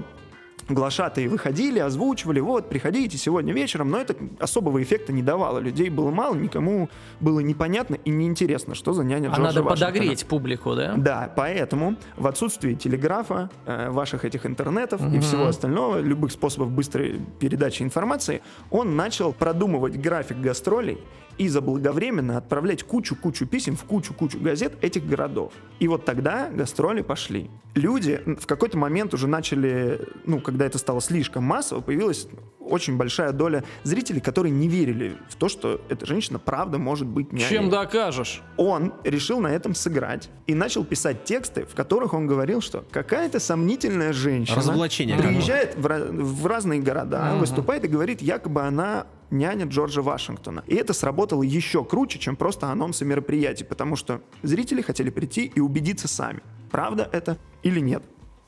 [0.70, 5.60] глашатые выходили, озвучивали, вот, приходите сегодня вечером, но это особого эффекта не давало.
[5.60, 6.90] Людей было мало, никому
[7.20, 9.92] было непонятно и неинтересно, что за няня А Джорджа надо Вашингтона.
[9.92, 10.94] подогреть публику, да?
[10.98, 17.20] Да, поэтому в отсутствии телеграфа, э, ваших этих интернетов и всего остального, любых способов быстрой
[17.40, 18.42] передачи информации,
[18.72, 20.98] он начал продумывать график гастролей
[21.38, 25.54] и заблаговременно отправлять кучу-кучу писем в кучу-кучу газет этих городов.
[25.80, 27.50] И вот тогда гастроли пошли.
[27.76, 32.28] Люди в какой-то момент уже начали, ну, когда это стало слишком массово, появилась
[32.60, 37.32] очень большая доля зрителей, которые не верили в то, что эта женщина правда может быть
[37.32, 38.42] няней Чем докажешь?
[38.58, 43.40] он решил на этом сыграть и начал писать тексты, в которых он говорил, что какая-то
[43.40, 50.02] сомнительная женщина Разоблачение приезжает в, в разные города, выступает и говорит, якобы она няня Джорджа
[50.02, 50.64] Вашингтона.
[50.68, 55.60] И это сработало еще круче, чем просто анонсы мероприятий, потому что зрители хотели прийти и
[55.60, 58.04] убедиться сами, правда это или нет.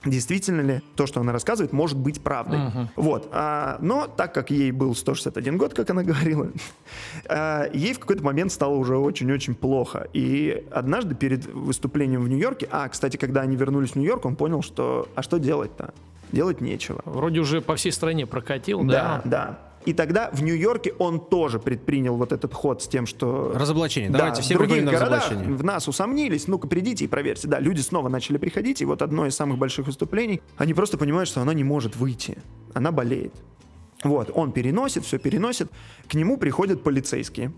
[0.05, 2.59] Действительно ли то, что она рассказывает, может быть правдой?
[2.95, 3.27] Вот.
[3.31, 6.51] А, но так как ей был 161 год, как она говорила,
[7.27, 10.07] а, ей в какой-то момент стало уже очень-очень плохо.
[10.13, 14.61] И однажды перед выступлением в Нью-Йорке, а, кстати, когда они вернулись в Нью-Йорк, он понял,
[14.61, 15.93] что а что делать-то?
[16.31, 17.01] Делать нечего.
[17.05, 19.29] Вроде уже по всей стране прокатил, Да, да?
[19.29, 19.59] да.
[19.85, 23.51] И тогда в Нью-Йорке он тоже предпринял вот этот ход с тем, что...
[23.53, 24.09] Разоблачение.
[24.09, 27.47] Да, Давайте все в других городах в нас усомнились, ну-ка придите и проверьте.
[27.47, 31.29] Да, люди снова начали приходить, и вот одно из самых больших выступлений, они просто понимают,
[31.29, 32.37] что она не может выйти,
[32.73, 33.33] она болеет.
[34.03, 35.71] Вот, он переносит, все переносит,
[36.07, 37.53] к нему приходят полицейские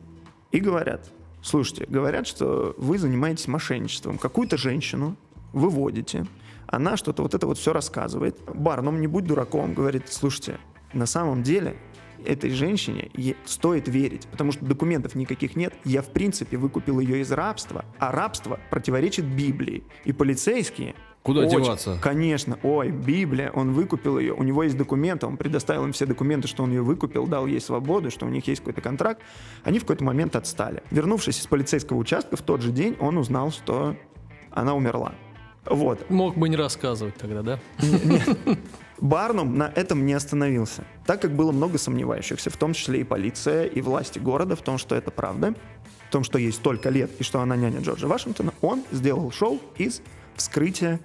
[0.51, 1.09] и говорят,
[1.41, 5.15] слушайте, говорят, что вы занимаетесь мошенничеством, какую-то женщину
[5.53, 6.25] выводите,
[6.67, 8.37] она что-то вот это вот все рассказывает.
[8.53, 10.59] Барном, не будь дураком, говорит, слушайте,
[10.93, 11.77] на самом деле
[12.25, 13.09] этой женщине
[13.45, 15.73] стоит верить, потому что документов никаких нет.
[15.83, 19.83] Я, в принципе, выкупил ее из рабства, а рабство противоречит Библии.
[20.05, 20.95] И полицейские...
[21.23, 21.99] Куда очень- деваться?
[22.01, 22.57] Конечно.
[22.63, 26.63] Ой, Библия, он выкупил ее, у него есть документы, он предоставил им все документы, что
[26.63, 29.21] он ее выкупил, дал ей свободу, что у них есть какой-то контракт.
[29.63, 30.83] Они в какой-то момент отстали.
[30.89, 33.97] Вернувшись из полицейского участка, в тот же день он узнал, что
[34.51, 35.15] она умерла.
[35.69, 36.09] Вот.
[36.09, 37.59] Мог бы не рассказывать тогда, да?
[38.99, 43.65] Барнум на этом не остановился, так как было много сомневающихся, в том числе и полиция,
[43.65, 45.53] и власти города, в том, что это правда,
[46.09, 49.59] в том, что ей столько лет и что она няня Джорджа Вашингтона, он сделал шоу
[49.77, 50.01] из
[50.35, 50.99] вскрытия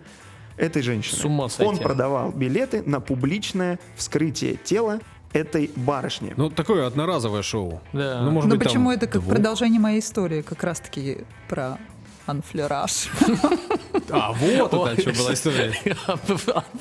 [0.56, 1.18] этой женщины.
[1.18, 1.70] С ума сойти.
[1.70, 5.00] Он продавал билеты на публичное вскрытие тела
[5.32, 6.32] этой барышни.
[6.36, 7.80] Ну, такое одноразовое шоу.
[7.92, 8.22] Да.
[8.22, 9.34] Ну, может Но быть, почему там это как двух.
[9.34, 11.78] продолжение моей истории, как раз-таки про
[12.26, 13.08] анфлераж.
[14.10, 15.72] А, вот это о чем была история.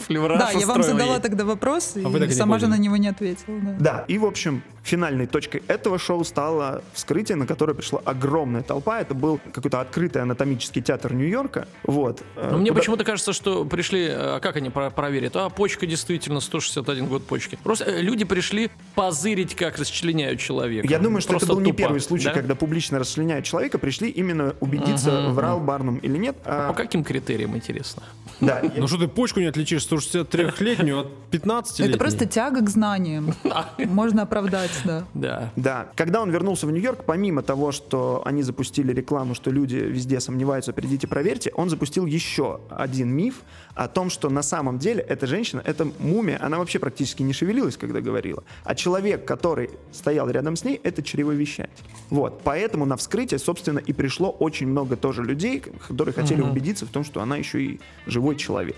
[0.10, 3.60] Да, я вам задала тогда вопрос, А и сама же на него не ответила.
[3.80, 4.06] да.
[4.08, 9.00] И, в общем, финальной точкой этого шоу стало вскрытие, на которое пришла огромная толпа.
[9.00, 11.68] Это был какой-то открытый анатомический театр Нью-Йорка.
[11.84, 12.22] Вот.
[12.36, 15.36] Но Э, Ну, мне почему-то кажется, что пришли, а как они про- проверят?
[15.36, 17.58] А, почка действительно 161 год почки.
[17.64, 20.88] Просто э, люди пришли позырить, как расчленяют человека.
[20.88, 22.34] Я думаю, что это был не первый случай, да?
[22.34, 26.36] когда публично расчленяют человека, пришли именно убедиться, врал Барнум или нет.
[26.46, 28.04] А, По каким критериям, интересно?
[28.42, 33.34] да, Ну что ты почку не отличишь 163-летнюю от 15 Это просто тяга к знаниям.
[33.78, 35.04] Можно оправдать, да.
[35.14, 35.52] Да.
[35.56, 35.88] Да.
[35.96, 40.74] Когда он вернулся в Нью-Йорк, помимо того, что они запустили рекламу, что люди везде сомневаются,
[40.74, 43.42] придите проверьте, он запустил еще один миф
[43.76, 47.78] о том, что на самом деле эта женщина, эта мумия, она вообще практически не шевелилась,
[47.78, 48.44] когда говорила.
[48.64, 51.72] А человек, который стоял рядом с ней, это чревовещатель.
[52.10, 52.42] Вот.
[52.44, 57.04] Поэтому на вскрытие, собственно, и пришло очень много тоже людей, которые хотели убедиться в том,
[57.04, 58.76] что она еще и живой человек.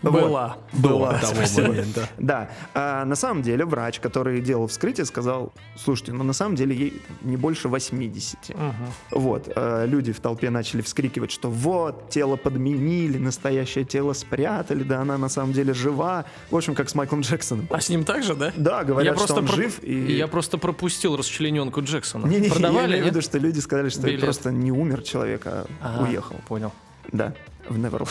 [0.00, 0.58] Была.
[0.74, 1.18] До Была.
[1.18, 1.66] того Спасибо.
[1.68, 2.08] момента.
[2.18, 6.72] Да, а на самом деле врач, который делал вскрытие, сказал, слушайте, ну на самом деле
[6.76, 8.38] ей не больше 80.
[9.10, 15.00] Вот, э, люди в толпе начали вскрикивать, что вот, тело подменили, настоящее тело спрятали, да
[15.00, 16.26] она на самом деле жива.
[16.52, 17.66] В общем, как с Майклом Джексоном.
[17.68, 18.52] А с ним так же, да?
[18.54, 19.82] Да, говорят, я что он проп- жив.
[19.82, 20.12] И...
[20.12, 22.24] Я просто пропустил расчлененку Джексона.
[22.28, 24.20] Не, не, я Продавали, имею в виду, что люди сказали, что Билет.
[24.20, 26.36] просто не умер человек, а А, уехал.
[26.46, 26.72] Понял.
[27.12, 27.34] Да,
[27.68, 28.10] в Неверленд.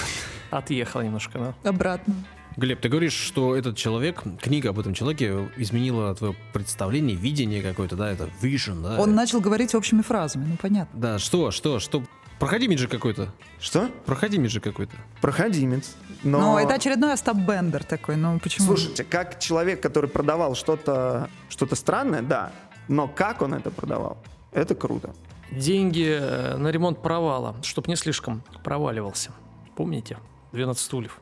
[0.50, 1.70] Отъехал немножко, да?
[1.70, 2.16] Обратно.
[2.56, 7.96] Глеб, ты говоришь, что этот человек, книга об этом человеке изменила твое представление, видение какое-то,
[7.96, 9.00] да, это vision, да?
[9.00, 11.00] Он начал говорить общими фразами, ну понятно.
[11.00, 12.04] Да, что, что, что?
[12.40, 13.32] Проходи миджик какой-то.
[13.60, 13.90] Что?
[14.06, 14.96] Проходи миджик какой-то.
[15.22, 15.96] Проходимец.
[16.24, 16.40] Но...
[16.40, 18.66] Но это очередной Остап Бендер такой, ну почему?
[18.66, 22.52] Слушайте, как человек, который продавал что-то что странное, да.
[22.88, 24.18] Но как он это продавал,
[24.52, 25.14] это круто.
[25.52, 29.32] Деньги э, на ремонт провала, чтоб не слишком проваливался.
[29.76, 30.18] Помните?
[30.52, 31.20] 12 стульев.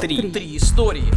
[0.00, 0.30] Три.
[0.30, 1.12] Три истории.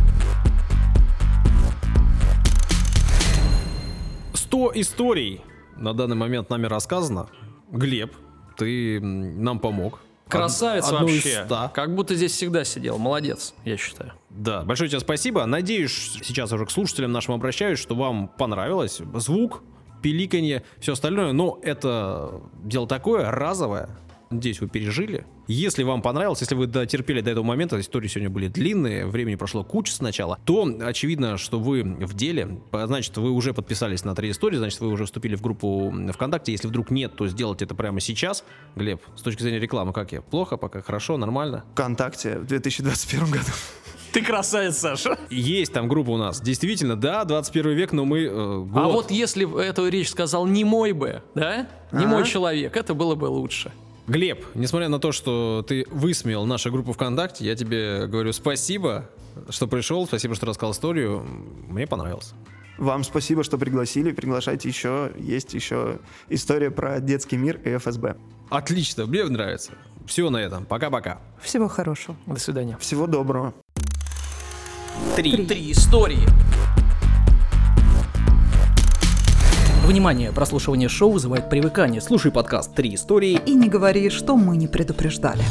[4.33, 5.41] 100 историй
[5.75, 7.27] на данный момент нами рассказано.
[7.71, 8.15] Глеб,
[8.55, 9.99] ты нам помог.
[10.29, 11.45] Красавец Од- вообще.
[11.73, 12.97] Как будто здесь всегда сидел.
[12.97, 14.13] Молодец, я считаю.
[14.29, 15.45] Да, большое тебе спасибо.
[15.45, 19.63] Надеюсь, сейчас уже к слушателям нашим обращаюсь, что вам понравилось звук,
[20.01, 21.31] пиликанье, все остальное.
[21.31, 23.89] Но это дело такое, разовое.
[24.29, 25.25] Надеюсь, вы пережили.
[25.47, 29.63] Если вам понравилось, если вы дотерпели до этого момента, истории сегодня были длинные, времени прошло
[29.63, 32.59] куча сначала, то очевидно, что вы в деле.
[32.73, 36.51] Значит, вы уже подписались на три истории, значит, вы уже вступили в группу ВКонтакте.
[36.51, 38.43] Если вдруг нет, то сделайте это прямо сейчас.
[38.75, 40.21] Глеб, с точки зрения рекламы, как я?
[40.21, 40.81] Плохо пока?
[40.81, 41.15] Хорошо?
[41.15, 41.63] Нормально?
[41.71, 43.51] ВКонтакте в 2021 году.
[44.17, 45.15] Ты красавец, Саша.
[45.29, 46.41] Есть там группа у нас.
[46.41, 48.83] Действительно, да, 21 век, но мы э, год.
[48.83, 51.67] А вот если бы эту речь сказал не мой бы, да?
[51.91, 52.07] Не Ага.
[52.07, 53.71] мой человек, это было бы лучше.
[54.07, 59.07] Глеб, несмотря на то, что ты высмеял нашу группу ВКонтакте, я тебе говорю спасибо,
[59.49, 61.23] что пришел, спасибо, что рассказал историю.
[61.67, 62.33] Мне понравилось.
[62.79, 64.11] Вам спасибо, что пригласили.
[64.13, 65.11] Приглашайте еще.
[65.19, 65.99] Есть еще
[66.29, 68.15] история про детский мир и ФСБ.
[68.49, 69.73] Отлично, мне нравится.
[70.07, 70.65] Все на этом.
[70.65, 71.19] Пока-пока.
[71.41, 72.15] Всего хорошего.
[72.25, 72.77] До свидания.
[72.79, 73.53] Всего доброго.
[75.15, 75.45] Три.
[75.45, 76.27] Три истории.
[79.85, 82.01] Внимание, прослушивание шоу вызывает привыкание.
[82.01, 85.43] Слушай подкаст «Три истории» И не говори, что мы не предупреждали.